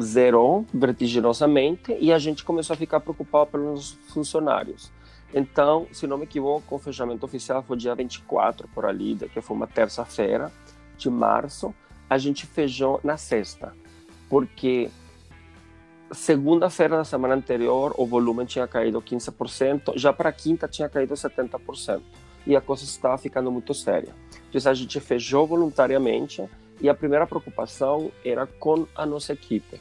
zerou 0.00 0.64
vertiginosamente 0.72 1.96
e 2.00 2.12
a 2.12 2.18
gente 2.18 2.44
começou 2.44 2.74
a 2.74 2.76
ficar 2.76 3.00
preocupado 3.00 3.50
pelos 3.50 3.92
funcionários. 4.08 4.90
Então, 5.34 5.86
se 5.92 6.06
não 6.06 6.18
me 6.18 6.24
equivoco, 6.24 6.74
o 6.74 6.78
fechamento 6.78 7.24
oficial 7.24 7.62
foi 7.62 7.76
dia 7.76 7.94
24 7.94 8.68
por 8.68 8.84
ali, 8.84 9.16
que 9.32 9.40
foi 9.40 9.56
uma 9.56 9.66
terça-feira 9.66 10.52
de 10.96 11.08
março. 11.08 11.74
A 12.08 12.18
gente 12.18 12.46
fechou 12.46 13.00
na 13.02 13.16
sexta, 13.16 13.74
porque 14.28 14.90
segunda-feira 16.12 16.98
da 16.98 17.04
semana 17.04 17.34
anterior 17.34 17.94
o 17.96 18.04
volume 18.04 18.44
tinha 18.44 18.68
caído 18.68 19.00
15%, 19.00 19.94
já 19.96 20.12
para 20.12 20.30
quinta 20.30 20.68
tinha 20.68 20.88
caído 20.88 21.14
70%. 21.14 22.02
E 22.46 22.56
a 22.56 22.60
coisa 22.60 22.84
estava 22.84 23.16
ficando 23.16 23.50
muito 23.50 23.72
séria. 23.72 24.14
Então 24.50 24.70
a 24.70 24.74
gente 24.74 25.00
fechou 25.00 25.46
voluntariamente 25.46 26.42
e 26.80 26.88
a 26.88 26.94
primeira 26.94 27.26
preocupação 27.26 28.10
era 28.24 28.46
com 28.46 28.86
a 28.94 29.06
nossa 29.06 29.32
equipe. 29.32 29.80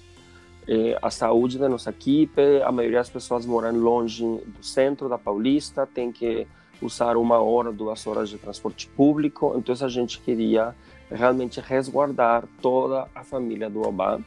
É, 0.67 0.97
a 1.01 1.09
saúde 1.09 1.57
da 1.57 1.67
nossa 1.67 1.89
equipe, 1.89 2.61
a 2.63 2.71
maioria 2.71 2.99
das 2.99 3.09
pessoas 3.09 3.45
moram 3.45 3.75
longe 3.75 4.23
do 4.23 4.63
centro 4.63 5.09
da 5.09 5.17
Paulista, 5.17 5.87
tem 5.87 6.11
que 6.11 6.47
usar 6.81 7.17
uma 7.17 7.39
hora, 7.39 7.71
duas 7.71 8.05
horas 8.07 8.29
de 8.29 8.37
transporte 8.37 8.87
público, 8.87 9.53
então 9.57 9.75
a 9.79 9.89
gente 9.89 10.19
queria 10.19 10.75
realmente 11.09 11.59
resguardar 11.59 12.45
toda 12.61 13.07
a 13.13 13.23
família 13.23 13.69
do 13.69 13.81
Obama. 13.81 14.23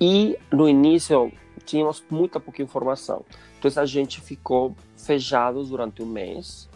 E 0.00 0.36
no 0.50 0.68
início 0.68 1.32
tínhamos 1.64 2.02
muita 2.10 2.40
pouca 2.40 2.62
informação, 2.62 3.24
então 3.58 3.70
a 3.82 3.86
gente 3.86 4.20
ficou 4.20 4.74
fechados 4.96 5.70
durante 5.70 6.02
um 6.02 6.06
mês, 6.06 6.68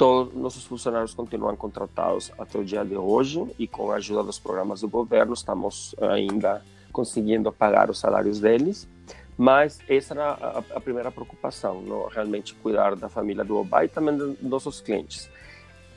Todos 0.00 0.32
nossos 0.32 0.64
funcionários 0.64 1.12
continuam 1.12 1.54
contratados 1.54 2.32
até 2.38 2.58
o 2.58 2.64
dia 2.64 2.82
de 2.82 2.96
hoje 2.96 3.46
e 3.58 3.66
com 3.66 3.92
a 3.92 3.96
ajuda 3.96 4.22
dos 4.22 4.38
programas 4.38 4.80
do 4.80 4.88
governo 4.88 5.34
estamos 5.34 5.94
ainda 6.00 6.64
conseguindo 6.90 7.52
pagar 7.52 7.90
os 7.90 7.98
salários 7.98 8.40
deles. 8.40 8.88
Mas 9.36 9.78
essa 9.86 10.14
era 10.14 10.30
a, 10.30 10.64
a 10.74 10.80
primeira 10.80 11.12
preocupação, 11.12 11.82
não? 11.82 12.08
realmente 12.08 12.54
cuidar 12.54 12.96
da 12.96 13.10
família 13.10 13.44
do 13.44 13.58
Oba 13.58 13.84
e 13.84 13.88
também 13.88 14.16
dos 14.16 14.40
nossos 14.40 14.80
clientes. 14.80 15.28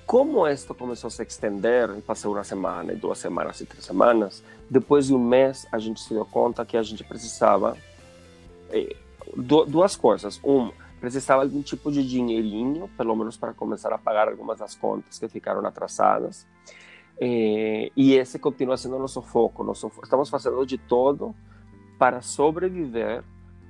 Como 0.06 0.46
isto 0.46 0.76
começou 0.76 1.08
a 1.08 1.12
se 1.12 1.24
estender, 1.24 1.90
passou 2.02 2.34
uma 2.34 2.44
semana, 2.44 2.94
duas 2.96 3.20
semanas 3.20 3.62
e 3.62 3.66
três 3.66 3.86
semanas, 3.86 4.44
depois 4.70 5.08
de 5.08 5.14
um 5.14 5.18
mês 5.18 5.66
a 5.72 5.80
gente 5.80 6.02
se 6.02 6.14
deu 6.14 6.26
conta 6.26 6.66
que 6.66 6.76
a 6.76 6.84
gente 6.84 7.06
precisava 7.06 7.78
eh, 8.70 8.98
duas 9.38 9.96
coisas. 9.96 10.42
Uma, 10.44 10.74
precisava 11.04 11.44
algum 11.44 11.62
tipo 11.62 11.92
de 11.92 12.02
dinheirinho, 12.02 12.90
pelo 12.96 13.14
menos 13.14 13.36
para 13.36 13.54
começar 13.54 13.92
a 13.92 13.98
pagar 13.98 14.30
algumas 14.30 14.60
das 14.60 14.74
contas 14.74 15.20
que 15.20 15.28
ficaram 15.28 15.60
atrasadas. 15.66 16.48
Eh, 17.20 17.92
e 17.94 18.14
esse 18.14 18.40
continua 18.40 18.78
sendo 18.78 18.98
nosso 18.98 19.22
foco. 19.22 19.66
Nosso, 19.66 19.92
estamos 20.02 20.30
fazendo 20.30 20.66
de 20.66 20.78
todo 20.78 21.36
para 22.00 22.22
sobreviver, 22.22 23.22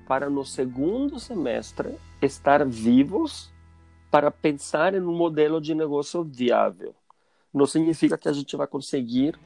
para 0.07 0.29
no 0.29 0.45
segundo 0.45 1.19
semestre 1.19 1.97
estar 2.21 2.63
vivos 2.67 3.51
para 4.11 4.29
pensar 4.29 4.93
em 4.93 5.01
um 5.01 5.17
modelo 5.17 5.59
de 5.59 5.73
negócio 5.73 6.23
viável. 6.23 6.93
Não 7.51 7.65
significa 7.65 8.15
que 8.15 8.29
a 8.29 8.33
gente 8.33 8.55
vai 8.55 8.67
conseguir 8.67 9.39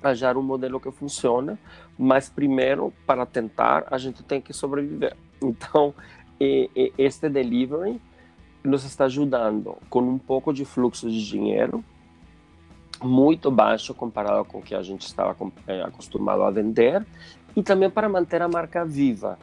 achar 0.00 0.36
um 0.36 0.42
modelo 0.42 0.78
que 0.78 0.92
funcione, 0.92 1.58
mas 1.98 2.28
primeiro, 2.28 2.92
para 3.04 3.26
tentar, 3.26 3.84
a 3.90 3.98
gente 3.98 4.22
tem 4.22 4.40
que 4.40 4.52
sobreviver. 4.52 5.16
Então, 5.42 5.92
e, 6.40 6.70
e 6.74 6.92
este 6.98 7.28
delivery 7.28 8.00
nos 8.62 8.84
está 8.84 9.04
ajudando 9.04 9.76
com 9.90 10.00
um 10.00 10.18
pouco 10.18 10.52
de 10.52 10.64
fluxo 10.64 11.10
de 11.10 11.26
dinheiro 11.26 11.84
muito 13.02 13.50
baixo 13.50 13.94
comparado 13.94 14.44
com 14.44 14.58
o 14.58 14.62
que 14.62 14.74
a 14.74 14.82
gente 14.82 15.06
estava 15.06 15.36
eh, 15.66 15.82
acostumado 15.82 16.42
a 16.42 16.50
vender 16.50 17.04
e 17.54 17.62
também 17.62 17.90
para 17.90 18.08
manter 18.08 18.42
a 18.42 18.48
marca 18.48 18.84
viva, 18.84 19.38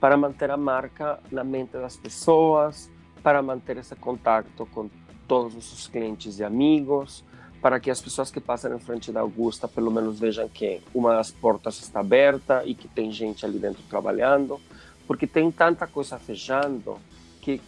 para 0.00 0.16
manter 0.16 0.50
a 0.50 0.56
marca 0.56 1.18
na 1.30 1.44
mente 1.44 1.72
das 1.72 1.96
pessoas, 1.96 2.90
para 3.22 3.42
manter 3.42 3.76
esse 3.76 3.94
contato 3.96 4.66
com 4.66 4.88
todos 5.28 5.54
os 5.54 5.64
seus 5.66 5.88
clientes 5.88 6.38
e 6.38 6.44
amigos, 6.44 7.24
para 7.60 7.80
que 7.80 7.90
as 7.90 8.00
pessoas 8.00 8.30
que 8.30 8.40
passam 8.40 8.74
em 8.74 8.78
frente 8.78 9.10
da 9.10 9.20
Augusta 9.20 9.66
pelo 9.66 9.90
menos 9.90 10.18
vejam 10.18 10.48
que 10.48 10.80
uma 10.94 11.14
das 11.14 11.30
portas 11.30 11.80
está 11.80 12.00
aberta 12.00 12.62
e 12.64 12.74
que 12.74 12.88
tem 12.88 13.10
gente 13.10 13.44
ali 13.44 13.58
dentro 13.58 13.82
trabalhando 13.88 14.60
porque 15.06 15.26
tem 15.26 15.50
tanta 15.50 15.86
coisa 15.86 16.18
fechando 16.18 16.98
que 17.40 17.60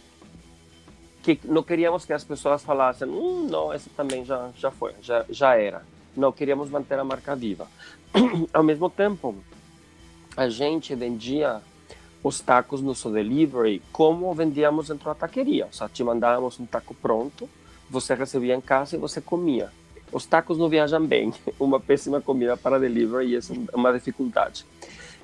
que 1.21 1.39
não 1.43 1.61
queríamos 1.61 2.05
que 2.05 2.13
as 2.13 2.23
pessoas 2.23 2.63
falassem, 2.63 3.07
hum, 3.07 3.45
não, 3.49 3.73
esse 3.73 3.89
também 3.89 4.23
já 4.23 4.49
já 4.57 4.71
foi, 4.71 4.93
já 5.01 5.25
já 5.29 5.55
era. 5.55 5.83
Não 6.15 6.31
queríamos 6.31 6.69
manter 6.69 6.97
a 6.97 7.03
marca 7.03 7.35
viva. 7.35 7.67
Ao 8.53 8.63
mesmo 8.63 8.89
tempo, 8.89 9.35
a 10.35 10.49
gente 10.49 10.95
vendia 10.95 11.61
os 12.23 12.39
tacos 12.39 12.81
no 12.81 12.93
seu 12.93 13.11
delivery 13.11 13.81
como 13.91 14.33
vendíamos 14.33 14.87
dentro 14.87 15.05
da 15.05 15.15
taqueria. 15.15 15.65
Ou 15.65 15.73
seja, 15.73 15.89
te 15.89 16.03
mandávamos 16.03 16.59
um 16.59 16.65
taco 16.65 16.93
pronto, 16.93 17.49
você 17.89 18.13
recebia 18.13 18.55
em 18.55 18.61
casa 18.61 18.95
e 18.95 18.99
você 18.99 19.21
comia. 19.21 19.71
Os 20.11 20.25
tacos 20.25 20.57
não 20.57 20.69
viajam 20.69 21.05
bem, 21.05 21.33
uma 21.59 21.79
péssima 21.79 22.19
comida 22.19 22.57
para 22.57 22.79
delivery 22.79 23.27
e 23.27 23.35
isso 23.35 23.53
é 23.71 23.75
uma 23.75 23.93
dificuldade. 23.93 24.65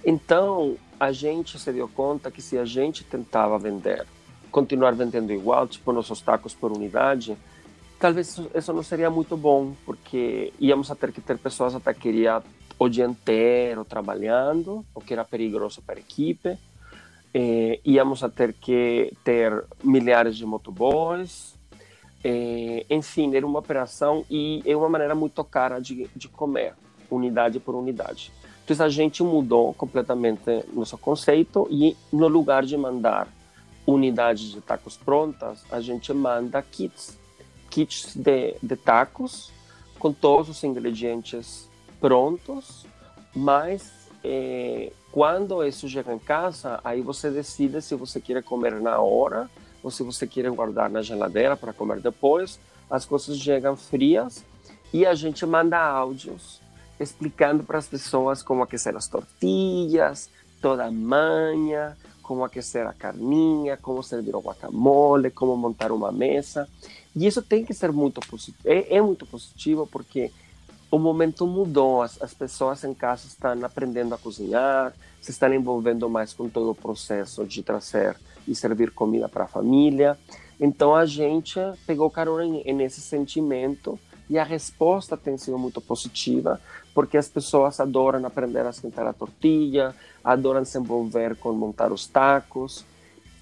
Então, 0.05 0.77
a 0.99 1.11
gente 1.11 1.59
se 1.59 1.71
deu 1.71 1.87
conta 1.87 2.31
que 2.31 2.41
se 2.41 2.57
a 2.57 2.65
gente 2.65 3.03
tentava 3.03 3.57
vender, 3.57 4.05
continuar 4.51 4.93
vendendo 4.93 5.31
igual, 5.31 5.67
tipo 5.67 5.91
nossos 5.91 6.21
tacos 6.21 6.53
por 6.53 6.71
unidade, 6.71 7.37
talvez 7.99 8.39
isso 8.53 8.73
não 8.73 8.83
seria 8.83 9.09
muito 9.09 9.35
bom, 9.35 9.73
porque 9.85 10.53
íamos 10.59 10.91
a 10.91 10.95
ter 10.95 11.11
que 11.11 11.21
ter 11.21 11.37
pessoas 11.37 11.75
até 11.75 11.93
queria 11.93 12.41
o 12.77 12.89
dia 12.89 13.05
inteiro 13.05 13.85
trabalhando, 13.85 14.85
o 14.93 14.99
que 14.99 15.13
era 15.13 15.23
perigoso 15.23 15.81
para 15.81 15.95
a 15.95 15.99
equipe. 15.99 16.57
Eh, 17.33 17.79
íamos 17.85 18.23
a 18.23 18.29
ter 18.29 18.53
que 18.53 19.11
ter 19.23 19.65
milhares 19.83 20.37
de 20.37 20.45
motoboys. 20.45 21.55
Eh, 22.23 22.85
enfim, 22.89 23.35
era 23.35 23.45
uma 23.45 23.59
operação 23.59 24.25
e 24.29 24.61
é 24.65 24.75
uma 24.75 24.89
maneira 24.89 25.15
muito 25.15 25.43
cara 25.43 25.79
de, 25.79 26.09
de 26.15 26.27
comer, 26.27 26.73
unidade 27.09 27.59
por 27.59 27.75
unidade. 27.75 28.31
Então 28.65 28.85
a 28.85 28.89
gente 28.89 29.21
mudou 29.21 29.73
completamente 29.73 30.65
nosso 30.73 30.97
conceito 30.97 31.67
e 31.69 31.95
no 32.11 32.27
lugar 32.27 32.65
de 32.65 32.75
mandar 32.75 33.27
unidades 33.85 34.51
de 34.51 34.59
tacos 34.59 34.97
prontas, 34.97 35.63
a 35.71 35.79
gente 35.79 36.11
manda 36.11 36.59
kits, 36.63 37.17
kits 37.69 38.15
de, 38.15 38.55
de 38.61 38.75
tacos 38.75 39.51
com 39.99 40.11
todos 40.11 40.49
os 40.49 40.63
ingredientes 40.63 41.69
prontos, 41.99 42.87
mas 43.35 44.09
eh, 44.23 44.91
quando 45.11 45.63
isso 45.63 45.87
chega 45.87 46.13
em 46.13 46.19
casa, 46.19 46.79
aí 46.83 47.01
você 47.01 47.29
decide 47.29 47.81
se 47.81 47.93
você 47.93 48.19
quer 48.19 48.41
comer 48.41 48.81
na 48.81 48.99
hora 48.99 49.47
ou 49.83 49.91
se 49.91 50.01
você 50.01 50.25
quer 50.25 50.49
guardar 50.49 50.89
na 50.89 51.03
geladeira 51.03 51.55
para 51.55 51.71
comer 51.71 51.99
depois. 52.01 52.59
As 52.89 53.05
coisas 53.05 53.37
chegam 53.37 53.75
frias 53.75 54.43
e 54.91 55.05
a 55.05 55.13
gente 55.13 55.45
manda 55.45 55.79
áudios 55.79 56.59
explicando 56.99 57.63
para 57.63 57.77
as 57.77 57.87
pessoas 57.87 58.41
como 58.41 58.63
aquecer 58.63 58.95
as 58.95 59.07
tortilhas, 59.07 60.29
toda 60.61 60.85
a 60.85 60.91
manha, 60.91 61.97
como 62.21 62.43
aquecer 62.43 62.87
a 62.87 62.93
carninha, 62.93 63.77
como 63.77 64.01
servir 64.01 64.35
o 64.35 64.41
guacamole, 64.41 65.29
como 65.29 65.55
montar 65.55 65.91
uma 65.91 66.11
mesa. 66.11 66.67
E 67.15 67.27
isso 67.27 67.41
tem 67.41 67.63
que 67.63 67.73
ser 67.73 67.91
muito 67.91 68.19
positivo. 68.21 68.57
É, 68.65 68.97
é 68.97 69.01
muito 69.01 69.25
positivo 69.25 69.87
porque 69.87 70.31
o 70.89 70.97
momento 70.97 71.45
mudou, 71.45 72.01
as, 72.01 72.21
as, 72.21 72.33
pessoas 72.33 72.83
em 72.83 72.93
casa 72.93 73.27
estão 73.27 73.63
aprendendo 73.65 74.15
a 74.15 74.17
cozinhar, 74.17 74.93
se 75.21 75.31
estão 75.31 75.53
envolvendo 75.53 76.09
mais 76.09 76.33
com 76.33 76.49
todo 76.49 76.71
o 76.71 76.75
processo 76.75 77.45
de 77.45 77.61
trazer 77.61 78.17
e 78.47 78.55
servir 78.55 78.91
comida 78.91 79.27
para 79.27 79.43
a 79.43 79.47
família. 79.47 80.17
Então 80.59 80.95
a 80.95 81.05
gente 81.05 81.59
pegou 81.85 82.09
carona 82.09 82.61
nesse 82.73 83.01
sentimento 83.01 83.99
e 84.29 84.39
a 84.39 84.43
resposta 84.43 85.17
tem 85.17 85.37
sido 85.37 85.57
muito 85.57 85.81
positiva, 85.81 86.59
porque 86.95 87.17
as 87.17 87.27
pessoas 87.27 87.77
adoram 87.81 88.25
aprender 88.25 88.65
a 88.65 88.69
esquentar 88.69 89.05
a 89.05 89.11
tortilha, 89.11 89.93
adoram 90.23 90.63
se 90.63 90.79
envolver 90.79 91.35
com 91.35 91.51
montar 91.51 91.91
os 91.91 92.07
tacos. 92.07 92.85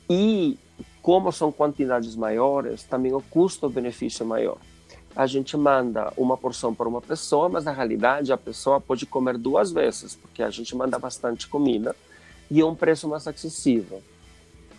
E 0.10 0.58
como 1.04 1.32
são 1.32 1.52
quantidades 1.52 2.16
maiores, 2.16 2.82
também 2.84 3.14
o 3.14 3.22
custo-benefício 3.22 4.24
é 4.24 4.26
maior. 4.26 4.58
A 5.16 5.28
gente 5.28 5.56
manda 5.56 6.12
uma 6.18 6.36
porção 6.36 6.74
para 6.74 6.90
uma 6.90 7.00
pessoa, 7.00 7.48
mas 7.48 7.66
na 7.66 7.72
realidade 7.72 8.34
a 8.34 8.38
pessoa 8.38 8.82
pode 8.82 9.06
comer 9.06 9.38
duas 9.38 9.72
vezes, 9.72 10.16
porque 10.16 10.42
a 10.42 10.50
gente 10.50 10.76
manda 10.76 10.98
bastante 10.98 11.48
comida 11.48 11.96
e 12.50 12.60
é 12.60 12.66
um 12.66 12.74
preço 12.74 13.08
mais 13.08 13.28
acessível. 13.28 14.02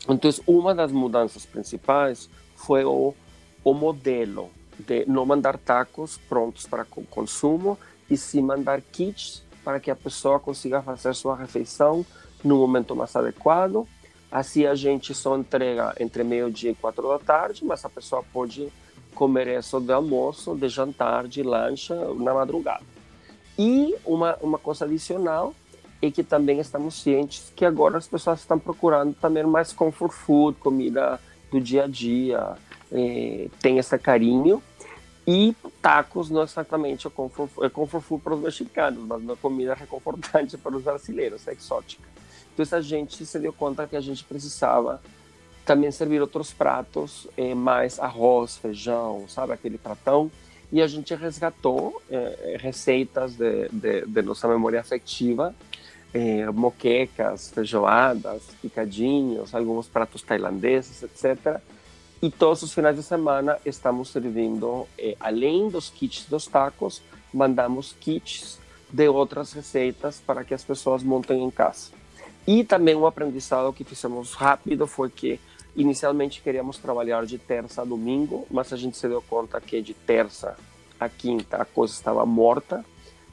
Então, 0.08 0.28
uma 0.48 0.74
das 0.74 0.90
mudanças 0.90 1.46
principais 1.46 2.28
foi 2.56 2.84
o, 2.84 3.14
o 3.62 3.72
modelo 3.72 4.50
de 4.76 5.04
não 5.06 5.24
mandar 5.24 5.56
tacos 5.56 6.18
prontos 6.28 6.66
para 6.66 6.84
consumo 6.84 7.78
e 8.10 8.16
sim 8.16 8.42
mandar 8.42 8.80
kits 8.80 9.42
para 9.64 9.80
que 9.80 9.90
a 9.90 9.96
pessoa 9.96 10.38
consiga 10.38 10.82
fazer 10.82 11.14
sua 11.14 11.36
refeição 11.36 12.04
no 12.42 12.58
momento 12.58 12.94
mais 12.94 13.14
adequado. 13.16 13.86
Assim 14.30 14.66
a 14.66 14.74
gente 14.74 15.14
só 15.14 15.36
entrega 15.36 15.94
entre 15.98 16.22
meio-dia 16.24 16.72
e 16.72 16.74
quatro 16.74 17.08
da 17.08 17.18
tarde, 17.18 17.64
mas 17.64 17.84
a 17.84 17.88
pessoa 17.88 18.22
pode 18.32 18.68
comer 19.14 19.46
isso 19.58 19.80
de 19.80 19.92
almoço, 19.92 20.54
de 20.54 20.68
jantar, 20.68 21.26
de 21.28 21.42
lanche 21.42 21.94
na 22.18 22.34
madrugada. 22.34 22.82
E 23.58 23.94
uma, 24.04 24.36
uma 24.42 24.58
coisa 24.58 24.84
adicional 24.84 25.54
é 26.02 26.10
que 26.10 26.22
também 26.22 26.58
estamos 26.58 27.00
cientes 27.00 27.52
que 27.54 27.64
agora 27.64 27.96
as 27.96 28.06
pessoas 28.06 28.40
estão 28.40 28.58
procurando 28.58 29.14
também 29.14 29.44
mais 29.44 29.72
comfort 29.72 30.12
food, 30.12 30.58
comida 30.58 31.20
do 31.50 31.60
dia 31.60 31.84
a 31.84 31.86
dia, 31.86 32.56
é, 32.92 33.48
tem 33.60 33.78
esse 33.78 33.96
carinho. 33.98 34.62
E 35.26 35.56
tacos 35.80 36.28
não 36.28 36.42
exatamente 36.42 37.06
é 37.06 37.10
comfort 37.10 38.02
food 38.02 38.22
para 38.22 38.34
os 38.34 38.40
mexicanos, 38.40 39.06
mas 39.06 39.22
uma 39.22 39.36
comida 39.36 39.72
reconfortante 39.74 40.58
para 40.58 40.76
os 40.76 40.82
brasileiros, 40.82 41.46
é 41.48 41.52
exótica. 41.52 42.06
Então 42.52 42.78
a 42.78 42.82
gente 42.82 43.24
se 43.24 43.38
deu 43.38 43.52
conta 43.52 43.86
que 43.86 43.96
a 43.96 44.00
gente 44.00 44.22
precisava 44.22 45.00
também 45.64 45.90
servir 45.90 46.20
outros 46.20 46.52
pratos, 46.52 47.26
é, 47.36 47.54
mais 47.54 47.98
arroz, 47.98 48.58
feijão, 48.58 49.24
sabe, 49.28 49.52
aquele 49.52 49.78
pratão. 49.78 50.30
E 50.70 50.82
a 50.82 50.86
gente 50.86 51.14
resgatou 51.14 52.02
é, 52.10 52.56
receitas 52.60 53.34
de, 53.34 53.68
de, 53.72 54.06
de, 54.06 54.22
nossa 54.22 54.46
memória 54.46 54.80
afetiva, 54.80 55.54
é, 56.12 56.46
moquecas, 56.50 57.50
feijoadas, 57.50 58.42
picadinhos, 58.60 59.54
alguns 59.54 59.88
pratos 59.88 60.22
tailandeses, 60.22 61.02
etc., 61.02 61.60
e 62.22 62.30
todos 62.30 62.62
os 62.62 62.72
finais 62.72 62.96
de 62.96 63.02
semana 63.02 63.58
estamos 63.64 64.10
servindo, 64.10 64.86
eh, 64.98 65.16
além 65.20 65.68
dos 65.68 65.90
kits 65.90 66.26
dos 66.26 66.46
tacos, 66.46 67.02
mandamos 67.32 67.94
kits 68.00 68.58
de 68.90 69.08
outras 69.08 69.52
receitas 69.52 70.22
para 70.24 70.44
que 70.44 70.54
as 70.54 70.64
pessoas 70.64 71.02
montem 71.02 71.42
em 71.42 71.50
casa. 71.50 71.90
E 72.46 72.62
também 72.62 72.94
um 72.94 73.06
aprendizado 73.06 73.72
que 73.72 73.84
fizemos 73.84 74.34
rápido 74.34 74.86
foi 74.86 75.10
que 75.10 75.40
inicialmente 75.74 76.40
queríamos 76.40 76.78
trabalhar 76.78 77.26
de 77.26 77.38
terça 77.38 77.82
a 77.82 77.84
domingo, 77.84 78.46
mas 78.50 78.72
a 78.72 78.76
gente 78.76 78.96
se 78.96 79.08
deu 79.08 79.22
conta 79.22 79.60
que 79.60 79.82
de 79.82 79.94
terça 79.94 80.56
a 81.00 81.08
quinta 81.08 81.56
a 81.56 81.64
coisa 81.64 81.92
estava 81.92 82.24
morta 82.24 82.84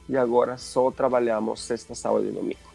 e 0.08 0.16
agora 0.16 0.58
só 0.58 0.90
trabalhamos 0.90 1.60
sexta, 1.60 1.94
sábado 1.94 2.26
e 2.26 2.32
domingo. 2.32 2.71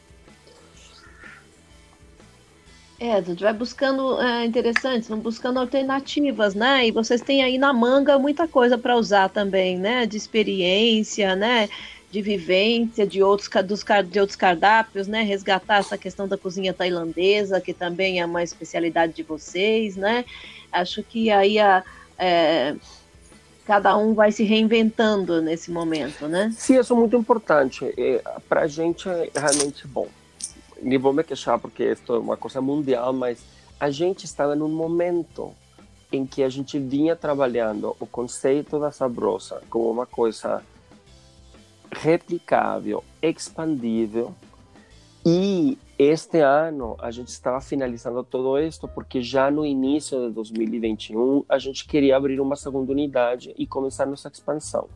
É, 3.00 3.14
a 3.14 3.22
gente 3.22 3.44
vai 3.44 3.54
buscando 3.54 4.20
é, 4.20 4.44
interessantes, 4.46 5.08
vão 5.08 5.20
buscando 5.20 5.60
alternativas, 5.60 6.56
né? 6.56 6.88
E 6.88 6.92
vocês 6.92 7.22
têm 7.22 7.44
aí 7.44 7.58
na 7.60 7.72
manga 7.72 8.18
muita 8.18 8.48
coisa 8.48 8.76
para 8.76 8.96
usar 8.96 9.30
também, 9.30 9.78
né? 9.78 10.08
De 10.08 10.18
experiência, 10.18 11.36
né? 11.36 11.70
De 12.10 12.24
vivência, 12.24 13.06
de 13.06 13.22
outros, 13.22 13.50
dos, 13.66 13.86
de 14.10 14.20
outros 14.20 14.36
cardápios, 14.36 15.08
né? 15.08 15.22
Resgatar 15.22 15.78
essa 15.78 15.96
questão 15.96 16.28
da 16.28 16.38
cozinha 16.38 16.74
tailandesa, 16.74 17.62
que 17.62 17.72
também 17.72 18.20
é 18.20 18.26
uma 18.26 18.42
especialidade 18.42 19.14
de 19.14 19.22
vocês, 19.22 19.96
né? 19.96 20.26
Acho 20.72 21.04
que 21.04 21.30
aí 21.30 21.60
a, 21.60 21.84
é, 22.18 22.76
cada 23.68 23.96
um 23.96 24.16
vai 24.16 24.32
se 24.32 24.44
reinventando 24.44 25.40
nesse 25.40 25.70
momento, 25.70 26.28
né? 26.28 26.52
Sim, 26.58 26.80
isso 26.80 26.94
é 26.94 26.96
muito 26.96 27.16
importante. 27.16 27.94
É, 27.96 28.24
para 28.50 28.62
a 28.62 28.68
gente 28.68 29.08
é 29.08 29.30
realmente 29.36 29.86
bom 29.86 30.08
nem 30.82 30.98
vou 30.98 31.13
me 31.13 31.24
queixar 31.24 31.60
porque 31.60 31.84
isso 31.84 32.13
é 32.13 32.20
uma 32.20 32.38
coisa 32.38 32.62
mundial, 32.62 33.13
mas 33.13 33.44
a 33.80 33.90
gente 33.90 34.26
estava 34.26 34.56
num 34.56 34.70
momento 34.70 35.54
em 36.12 36.26
que 36.26 36.44
a 36.44 36.50
gente 36.50 36.80
vinha 36.80 37.16
trabalhando 37.16 37.96
o 38.00 38.06
conceito 38.06 38.80
da 38.80 38.92
sabrosa 38.92 39.62
como 39.70 39.90
uma 39.92 40.06
coisa 40.06 40.63
replicável, 41.92 43.04
expandível. 43.22 44.34
E 45.26 45.78
este 46.00 46.40
ano 46.40 46.96
a 47.00 47.12
gente 47.12 47.30
estava 47.30 47.60
finalizando 47.60 48.24
todo 48.24 48.58
isso 48.60 48.88
porque 48.88 49.22
já 49.22 49.52
no 49.52 49.66
início 49.66 50.28
de 50.28 50.34
2021 50.34 51.44
a 51.50 51.60
gente 51.60 51.86
queria 51.86 52.16
abrir 52.16 52.40
uma 52.40 52.56
segunda 52.56 52.92
unidade 52.92 53.54
e 53.58 53.68
começar 53.68 54.06
nossa 54.06 54.30
expansão. 54.30 54.88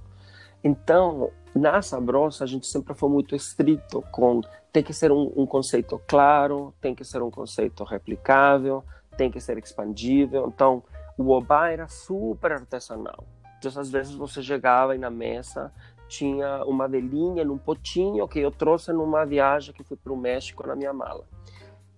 Então, 0.63 1.31
na 1.55 1.81
Sabrosa, 1.81 2.43
a 2.43 2.47
gente 2.47 2.67
sempre 2.67 2.93
foi 2.93 3.09
muito 3.09 3.35
estrito 3.35 4.03
com 4.11 4.41
tem 4.71 4.83
que 4.83 4.93
ser 4.93 5.11
um, 5.11 5.33
um, 5.35 5.45
conceito 5.45 6.01
claro, 6.07 6.73
tem 6.79 6.95
que 6.95 7.03
ser 7.03 7.21
um 7.21 7.29
conceito 7.29 7.83
replicável, 7.83 8.83
tem 9.17 9.29
que 9.29 9.39
ser 9.41 9.57
expandível. 9.57 10.47
Então, 10.47 10.81
o 11.17 11.29
Oba 11.31 11.69
era 11.69 11.87
super 11.87 12.53
artesanal. 12.53 13.25
Então, 13.59 13.81
às 13.81 13.91
vezes 13.91 14.15
você 14.15 14.41
chegava 14.41 14.95
e 14.95 14.99
na 14.99 15.09
mesa 15.09 15.71
tinha 16.07 16.63
uma 16.65 16.87
velhinha 16.87 17.43
num 17.43 17.57
potinho 17.57 18.27
que 18.27 18.39
eu 18.39 18.51
trouxe 18.51 18.91
numa 18.91 19.25
viagem 19.25 19.73
que 19.73 19.83
fui 19.83 19.97
para 19.97 20.11
o 20.11 20.17
México 20.17 20.65
na 20.65 20.75
minha 20.75 20.93
mala. 20.93 21.25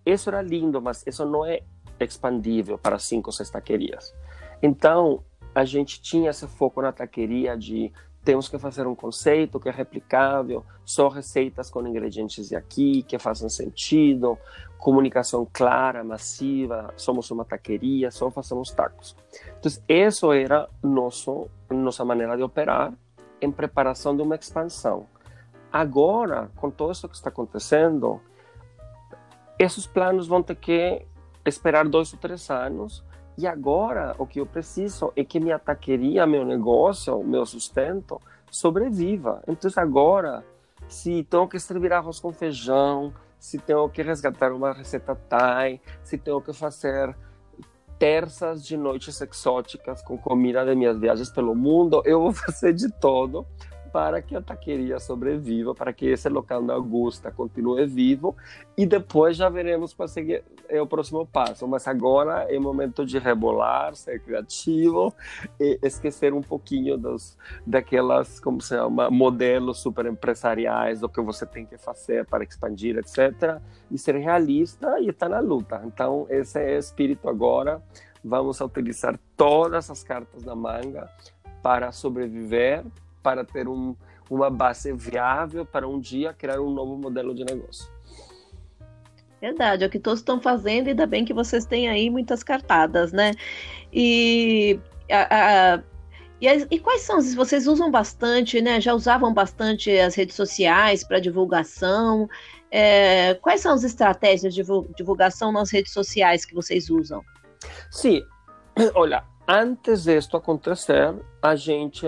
Isso 0.05 0.29
era 0.29 0.41
lindo, 0.41 0.81
mas 0.81 1.05
isso 1.07 1.25
não 1.25 1.45
é 1.45 1.61
expandível 1.99 2.77
para 2.77 2.99
cinco 2.99 3.29
ou 3.29 3.31
seis 3.31 3.49
taquerias. 3.49 4.13
Então, 4.61 5.23
a 5.55 5.63
gente 5.63 6.01
tinha 6.01 6.31
esse 6.31 6.47
foco 6.47 6.81
na 6.81 6.91
taqueria 6.91 7.57
de 7.57 7.91
temos 8.23 8.47
que 8.47 8.57
fazer 8.57 8.87
um 8.87 8.95
conceito 8.95 9.59
que 9.59 9.69
é 9.69 9.71
replicável, 9.71 10.65
só 10.85 11.09
receitas 11.09 11.69
com 11.69 11.85
ingredientes 11.85 12.49
de 12.49 12.55
aqui, 12.55 13.03
que 13.03 13.19
façam 13.19 13.49
sentido, 13.49 14.37
comunicação 14.77 15.47
clara, 15.51 16.03
massiva, 16.03 16.93
somos 16.95 17.29
uma 17.31 17.45
taqueria, 17.45 18.11
só 18.11 18.31
fazemos 18.31 18.71
tacos. 18.71 19.15
Então, 19.59 19.71
isso 19.87 20.31
era 20.31 20.69
nosso, 20.81 21.49
nossa 21.69 22.03
maneira 22.05 22.35
de 22.35 22.43
operar 22.43 22.93
em 23.41 23.51
preparação 23.51 24.15
de 24.15 24.21
uma 24.21 24.35
expansão. 24.35 25.05
Agora, 25.71 26.49
com 26.55 26.69
tudo 26.69 26.91
isso 26.91 27.09
que 27.09 27.15
está 27.15 27.29
acontecendo, 27.29 28.21
esses 29.59 29.85
planos 29.87 30.27
vão 30.27 30.41
ter 30.41 30.55
que 30.55 31.05
esperar 31.45 31.87
dois 31.87 32.13
ou 32.13 32.19
três 32.19 32.49
anos 32.49 33.03
e 33.37 33.47
agora 33.47 34.15
o 34.17 34.27
que 34.27 34.39
eu 34.39 34.45
preciso 34.45 35.11
é 35.15 35.23
que 35.23 35.39
minha 35.39 35.57
taqueria, 35.57 36.25
meu 36.27 36.45
negócio, 36.45 37.23
meu 37.23 37.45
sustento 37.45 38.21
sobreviva. 38.51 39.41
Então 39.47 39.69
agora, 39.77 40.45
se 40.87 41.23
tenho 41.23 41.47
que 41.47 41.59
servir 41.59 41.91
arroz 41.93 42.19
com 42.19 42.31
feijão, 42.31 43.13
se 43.39 43.57
tenho 43.57 43.89
que 43.89 44.01
resgatar 44.01 44.51
uma 44.51 44.71
receita 44.71 45.15
Thai, 45.15 45.81
se 46.03 46.17
tenho 46.17 46.39
que 46.41 46.53
fazer 46.53 47.15
terças 47.97 48.65
de 48.65 48.77
noites 48.77 49.19
exóticas 49.21 50.01
com 50.01 50.17
comida 50.17 50.65
de 50.65 50.75
minhas 50.75 50.99
viagens 50.99 51.29
pelo 51.29 51.55
mundo, 51.55 52.01
eu 52.05 52.21
vou 52.21 52.31
fazer 52.33 52.73
de 52.73 52.91
todo 52.91 53.45
para 53.93 54.23
que 54.23 54.35
a 54.35 54.41
taqueria 54.41 54.99
sobreviva, 54.99 55.75
para 55.75 55.93
que 55.93 56.07
esse 56.07 56.27
local 56.27 56.63
da 56.63 56.73
Augusta 56.73 57.31
continue 57.31 57.85
vivo 57.85 58.35
e 58.75 58.87
depois 58.87 59.37
já 59.37 59.47
veremos 59.49 59.95
seguir 60.07 60.43
é 60.67 60.81
o 60.81 60.87
próximo 60.87 61.27
passo. 61.27 61.67
Mas 61.67 61.87
agora 61.87 62.51
é 62.51 62.57
momento 62.57 63.05
de 63.05 63.19
rebolar, 63.19 63.95
ser 63.95 64.19
criativo 64.19 65.13
e 65.59 65.77
esquecer 65.83 66.33
um 66.33 66.41
pouquinho 66.41 66.97
dos 66.97 67.37
daquelas 67.67 68.39
como 68.39 68.59
se 68.59 68.69
chama 68.69 69.11
modelos 69.11 69.79
super 69.79 70.07
empresariais 70.07 70.99
do 70.99 71.07
que 71.07 71.21
você 71.21 71.45
tem 71.45 71.63
que 71.63 71.77
fazer 71.77 72.25
para 72.25 72.43
expandir, 72.43 72.97
etc. 72.97 73.61
E 73.91 73.97
ser 73.99 74.15
realista 74.15 74.99
e 74.99 75.09
estar 75.09 75.29
na 75.29 75.39
luta. 75.39 75.83
Então 75.85 76.25
esse 76.31 76.59
é 76.59 76.77
o 76.77 76.79
espírito 76.79 77.29
agora. 77.29 77.79
Vamos 78.23 78.59
utilizar 78.59 79.19
todas 79.37 79.91
as 79.91 80.03
cartas 80.03 80.43
na 80.43 80.55
manga 80.55 81.07
para 81.61 81.91
sobreviver, 81.93 82.83
para 83.23 83.45
ter 83.45 83.67
um, 83.67 83.95
uma 84.29 84.49
base 84.49 84.91
viável 84.93 85.65
para 85.65 85.87
um 85.87 85.99
dia 85.99 86.33
criar 86.33 86.59
um 86.59 86.69
novo 86.69 86.97
modelo 86.97 87.33
de 87.33 87.45
negócio. 87.45 87.91
Verdade, 89.41 89.83
é 89.83 89.87
o 89.87 89.89
que 89.89 89.99
todos 89.99 90.19
estão 90.19 90.39
fazendo, 90.39 90.87
e 90.87 90.89
ainda 90.91 91.05
bem 91.05 91.25
que 91.25 91.33
vocês 91.33 91.65
têm 91.65 91.89
aí 91.89 92.09
muitas 92.09 92.43
cartadas, 92.43 93.11
né? 93.11 93.33
E, 93.91 94.79
a, 95.11 95.75
a, 95.75 95.83
e, 96.39 96.47
e, 96.71 96.79
quais 96.79 97.01
são? 97.01 97.21
Vocês 97.21 97.67
usam 97.67 97.91
bastante, 97.91 98.61
né? 98.61 98.79
Já 98.79 98.93
usavam 98.93 99.33
bastante 99.33 99.91
as 99.99 100.15
redes 100.15 100.35
sociais 100.35 101.03
para 101.03 101.19
divulgação. 101.19 102.29
É, 102.71 103.33
quais 103.35 103.59
são 103.59 103.73
as 103.73 103.83
estratégias 103.83 104.53
de 104.53 104.63
divulgação 104.95 105.51
nas 105.51 105.71
redes 105.71 105.91
sociais 105.91 106.45
que 106.45 106.55
vocês 106.55 106.89
usam? 106.89 107.21
Sim, 107.91 108.21
olha, 108.95 109.25
antes 109.45 110.03
disso 110.03 110.37
acontecer, 110.37 111.13
a 111.41 111.53
gente 111.55 112.07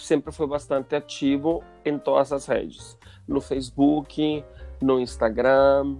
sempre 0.00 0.32
foi 0.32 0.46
bastante 0.46 0.94
ativo 0.94 1.62
em 1.84 1.98
todas 1.98 2.32
as 2.32 2.46
redes, 2.46 2.98
no 3.26 3.40
Facebook, 3.40 4.44
no 4.80 4.98
Instagram, 5.00 5.96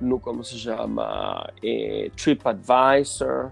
no 0.00 0.18
como 0.18 0.42
se 0.42 0.58
chama 0.58 1.48
eh, 1.62 2.10
TripAdvisor, 2.16 3.50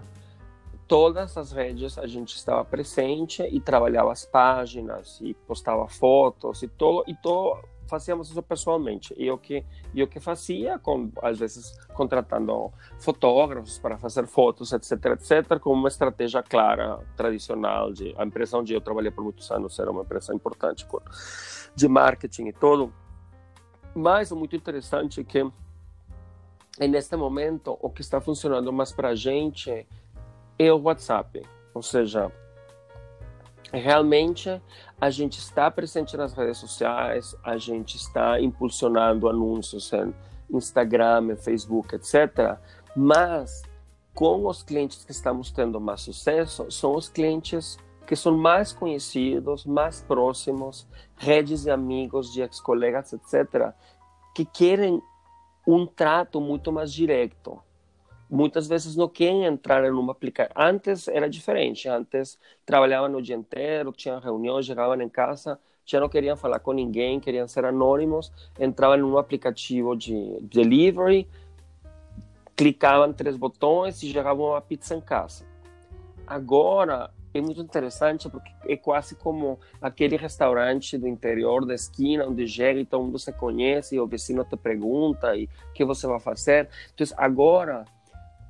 todas 0.87 1.37
as 1.37 1.53
redes 1.53 1.97
a 1.97 2.05
gente 2.05 2.35
estava 2.35 2.65
presente 2.65 3.41
e 3.43 3.61
trabalhava 3.61 4.11
as 4.11 4.25
páginas 4.25 5.19
e 5.21 5.33
postava 5.33 5.87
fotos 5.87 6.61
e 6.63 6.67
todo 6.67 7.05
e 7.07 7.15
todo 7.15 7.63
fazíamos 7.91 8.29
isso 8.29 8.41
pessoalmente 8.41 9.13
e 9.17 9.29
o 9.29 9.37
que 9.37 9.63
e 9.93 10.01
o 10.01 10.07
que 10.07 10.19
fazia 10.19 10.79
com 10.79 11.11
às 11.21 11.37
vezes 11.37 11.77
contratando 11.93 12.71
fotógrafos 12.97 13.77
para 13.77 13.97
fazer 13.97 14.25
fotos 14.25 14.71
etc 14.71 14.91
etc 15.07 15.59
com 15.59 15.73
uma 15.73 15.89
estratégia 15.89 16.41
clara 16.41 16.99
tradicional 17.15 17.91
de 17.91 18.15
a 18.17 18.25
empresa 18.25 18.57
onde 18.57 18.73
eu 18.73 18.81
trabalhei 18.81 19.11
por 19.11 19.23
muitos 19.23 19.51
anos 19.51 19.77
era 19.77 19.91
uma 19.91 20.03
empresa 20.03 20.33
importante 20.33 20.85
por, 20.85 21.03
de 21.75 21.87
marketing 21.87 22.47
e 22.47 22.53
todo 22.53 22.93
mas 23.93 24.31
o 24.31 24.35
muito 24.37 24.55
interessante 24.55 25.19
é 25.19 25.23
que 25.23 25.43
neste 26.79 27.15
momento 27.15 27.77
o 27.81 27.89
que 27.89 28.01
está 28.01 28.21
funcionando 28.21 28.71
mais 28.71 28.91
para 28.91 29.09
a 29.09 29.15
gente 29.15 29.85
é 30.57 30.71
o 30.71 30.77
WhatsApp. 30.77 31.41
Ou 31.73 31.81
seja, 31.81 32.31
realmente 33.79 34.61
a 34.99 35.09
gente 35.09 35.39
está 35.39 35.71
presente 35.71 36.15
nas 36.17 36.33
redes 36.33 36.57
sociais, 36.57 37.35
a 37.43 37.57
gente 37.57 37.95
está 37.95 38.39
impulsionando 38.39 39.29
anúncios 39.29 39.91
em 39.93 40.13
Instagram, 40.49 41.35
Facebook, 41.37 41.95
etc. 41.95 42.57
Mas 42.95 43.63
com 44.13 44.45
os 44.45 44.61
clientes 44.61 45.05
que 45.05 45.11
estamos 45.11 45.51
tendo 45.51 45.79
mais 45.79 46.01
sucesso, 46.01 46.69
são 46.69 46.95
os 46.95 47.07
clientes 47.07 47.77
que 48.05 48.15
são 48.15 48.37
mais 48.37 48.73
conhecidos, 48.73 49.65
mais 49.65 50.01
próximos, 50.01 50.85
redes 51.15 51.63
de 51.63 51.71
amigos, 51.71 52.33
de 52.33 52.41
ex-colegas, 52.41 53.13
etc., 53.13 53.71
que 54.35 54.43
querem 54.43 55.01
um 55.65 55.85
trato 55.85 56.41
muito 56.41 56.71
mais 56.71 56.91
direto 56.91 57.61
muitas 58.31 58.65
vezes 58.65 58.95
não 58.95 59.09
querem 59.09 59.43
entrar 59.43 59.83
em 59.83 59.91
uma 59.91 60.13
aplicação. 60.13 60.53
Antes 60.55 61.09
era 61.09 61.29
diferente, 61.29 61.89
antes 61.89 62.39
trabalhavam 62.65 63.09
no 63.09 63.21
dia 63.21 63.35
inteiro, 63.35 63.91
tinham 63.91 64.19
reuniões, 64.21 64.65
chegavam 64.65 64.99
em 65.01 65.09
casa, 65.09 65.59
já 65.85 65.99
não 65.99 66.07
queriam 66.07 66.37
falar 66.37 66.59
com 66.59 66.71
ninguém, 66.71 67.19
queriam 67.19 67.45
ser 67.45 67.65
anônimos, 67.65 68.31
entravam 68.57 68.97
em 68.97 69.03
um 69.03 69.17
aplicativo 69.17 69.97
de 69.97 70.39
delivery, 70.43 71.27
clicavam 72.55 73.11
três 73.11 73.35
botões 73.35 74.01
e 74.01 74.09
chegavam 74.09 74.45
uma 74.45 74.61
pizza 74.61 74.95
em 74.95 75.01
casa. 75.01 75.45
Agora 76.25 77.11
é 77.33 77.41
muito 77.41 77.61
interessante 77.61 78.29
porque 78.29 78.51
é 78.65 78.77
quase 78.77 79.15
como 79.15 79.59
aquele 79.81 80.15
restaurante 80.15 80.97
do 80.97 81.07
interior 81.07 81.65
da 81.65 81.73
esquina 81.73 82.25
onde 82.25 82.47
chega 82.47 82.79
e 82.79 82.85
todo 82.85 83.03
mundo 83.03 83.19
se 83.19 83.33
conhece 83.33 83.95
e 83.95 83.99
o 83.99 84.07
vecino 84.07 84.45
te 84.45 84.55
pergunta 84.55 85.35
e 85.35 85.45
o 85.45 85.73
que 85.73 85.83
você 85.83 86.07
vai 86.07 86.19
fazer. 86.19 86.69
Então 86.93 87.05
agora 87.17 87.85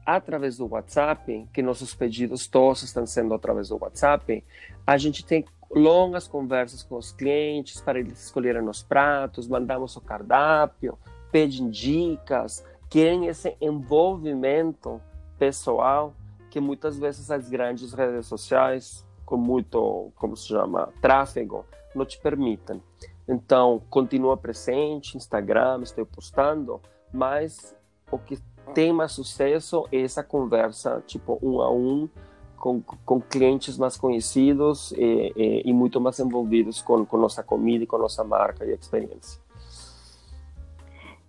através 0.05 0.57
do 0.57 0.67
WhatsApp, 0.67 1.47
que 1.53 1.61
nossos 1.61 1.93
pedidos 1.93 2.47
todos 2.47 2.83
estão 2.83 3.05
sendo 3.05 3.33
através 3.33 3.69
do 3.69 3.77
WhatsApp, 3.81 4.43
a 4.85 4.97
gente 4.97 5.25
tem 5.25 5.45
longas 5.69 6.27
conversas 6.27 6.83
com 6.83 6.97
os 6.97 7.11
clientes 7.11 7.79
para 7.79 7.99
eles 7.99 8.25
escolherem 8.25 8.67
os 8.67 8.83
pratos, 8.83 9.47
mandamos 9.47 9.95
o 9.95 10.01
cardápio, 10.01 10.97
pedem 11.31 11.69
dicas, 11.69 12.65
querem 12.89 13.27
esse 13.27 13.55
envolvimento 13.61 15.01
pessoal 15.39 16.13
que 16.49 16.59
muitas 16.59 16.99
vezes 16.99 17.31
as 17.31 17.49
grandes 17.49 17.93
redes 17.93 18.27
sociais, 18.27 19.07
com 19.25 19.37
muito, 19.37 20.11
como 20.15 20.35
se 20.35 20.49
chama, 20.49 20.89
tráfego, 21.01 21.65
não 21.95 22.05
te 22.05 22.19
permitem. 22.19 22.83
Então, 23.27 23.81
continua 23.89 24.35
presente, 24.35 25.15
Instagram, 25.15 25.79
estou 25.83 26.05
postando, 26.05 26.81
mas 27.13 27.73
o 28.11 28.17
que 28.17 28.37
tem 28.73 28.93
mais 28.93 29.11
sucesso 29.11 29.87
é 29.91 30.01
essa 30.01 30.23
conversa, 30.23 31.03
tipo, 31.05 31.39
um 31.41 31.61
a 31.61 31.71
um, 31.71 32.09
com, 32.57 32.81
com 32.81 33.19
clientes 33.19 33.77
mais 33.77 33.97
conhecidos 33.97 34.91
e, 34.93 35.33
e, 35.35 35.69
e 35.69 35.73
muito 35.73 35.99
mais 35.99 36.19
envolvidos 36.19 36.81
com, 36.81 37.05
com 37.05 37.17
nossa 37.17 37.41
comida 37.43 37.83
e 37.83 37.87
com 37.87 37.97
nossa 37.97 38.23
marca 38.23 38.63
e 38.63 38.71
experiência. 38.71 39.41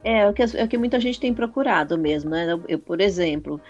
É, 0.05 0.21
é 0.21 0.29
o 0.29 0.33
que, 0.33 0.43
é 0.43 0.65
o 0.65 0.69
que 0.69 0.79
muita 0.79 1.01
gente 1.01 1.19
tem 1.19 1.33
procurado 1.33 1.97
mesmo, 1.97 2.31
né? 2.31 2.47
Eu, 2.69 2.79
por 2.79 3.01
exemplo. 3.01 3.61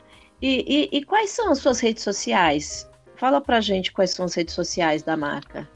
E, 0.40 0.88
e, 0.92 0.98
e, 0.98 1.04
quais 1.04 1.30
são 1.30 1.52
as 1.52 1.58
suas 1.58 1.78
redes 1.78 2.02
sociais? 2.02 2.90
Fala 3.14 3.40
pra 3.40 3.60
gente 3.60 3.92
quais 3.92 4.10
são 4.10 4.24
as 4.24 4.34
redes 4.34 4.54
sociais 4.54 5.02
da 5.02 5.16
marca. 5.16 5.68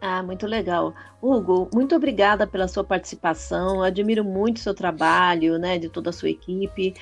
Ah, 0.00 0.20
muito 0.20 0.46
legal. 0.46 0.92
Hugo, 1.20 1.70
muito 1.72 1.94
obrigada 1.94 2.44
pela 2.44 2.66
sua 2.66 2.82
participação. 2.82 3.82
Admiro 3.82 4.24
muito 4.24 4.56
o 4.56 4.60
seu 4.60 4.74
trabalho, 4.74 5.58
né, 5.58 5.78
de 5.78 5.88
toda 5.88 6.10
a 6.10 6.12
sua 6.12 6.28
equipe 6.28 6.94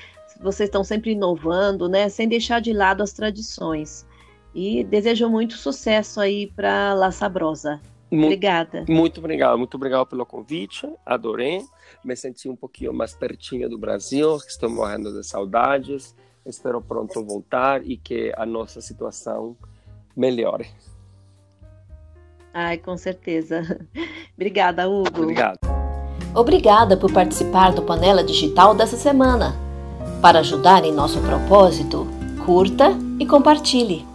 vocês 0.43 0.69
estão 0.69 0.83
sempre 0.83 1.13
inovando, 1.13 1.89
né, 1.89 2.09
sem 2.09 2.29
deixar 2.29 2.61
de 2.61 2.73
lado 2.73 3.03
as 3.03 3.13
tradições. 3.13 4.07
E 4.55 4.83
desejo 4.85 5.29
muito 5.29 5.55
sucesso 5.55 6.21
aí 6.21 6.49
para 6.49 6.95
La 6.95 7.13
Sabrosa. 7.13 7.81
Muito, 8.11 8.25
Obrigada. 8.25 8.85
Muito 8.89 9.19
obrigado, 9.19 9.57
muito 9.57 9.77
obrigado 9.77 10.07
pelo 10.07 10.27
convite, 10.27 10.89
adorei. 11.07 11.63
Me 12.05 12.17
senti 12.17 12.49
um 12.49 12.57
pouquinho 12.57 12.93
mais 12.93 13.15
pertinho 13.15 13.69
do 13.69 13.79
Brasil, 13.79 14.37
estou 14.37 14.69
morrendo 14.69 15.13
de 15.13 15.25
saudades. 15.25 16.17
Espero 16.45 16.81
pronto 16.81 17.25
voltar 17.25 17.87
e 17.87 17.97
que 17.97 18.33
a 18.37 18.45
nossa 18.45 18.81
situação 18.81 19.57
melhore. 20.17 20.69
Ai, 22.53 22.79
com 22.79 22.97
certeza. 22.97 23.63
Obrigada, 24.35 24.89
Hugo. 24.89 25.23
Obrigado. 25.23 25.59
Obrigada 26.35 26.97
por 26.97 27.13
participar 27.13 27.73
do 27.73 27.83
Panela 27.83 28.25
Digital 28.25 28.75
dessa 28.75 28.97
semana. 28.97 29.70
Para 30.21 30.41
ajudar 30.41 30.85
em 30.85 30.93
nosso 30.93 31.19
propósito, 31.21 32.07
curta 32.45 32.93
e 33.19 33.25
compartilhe. 33.25 34.10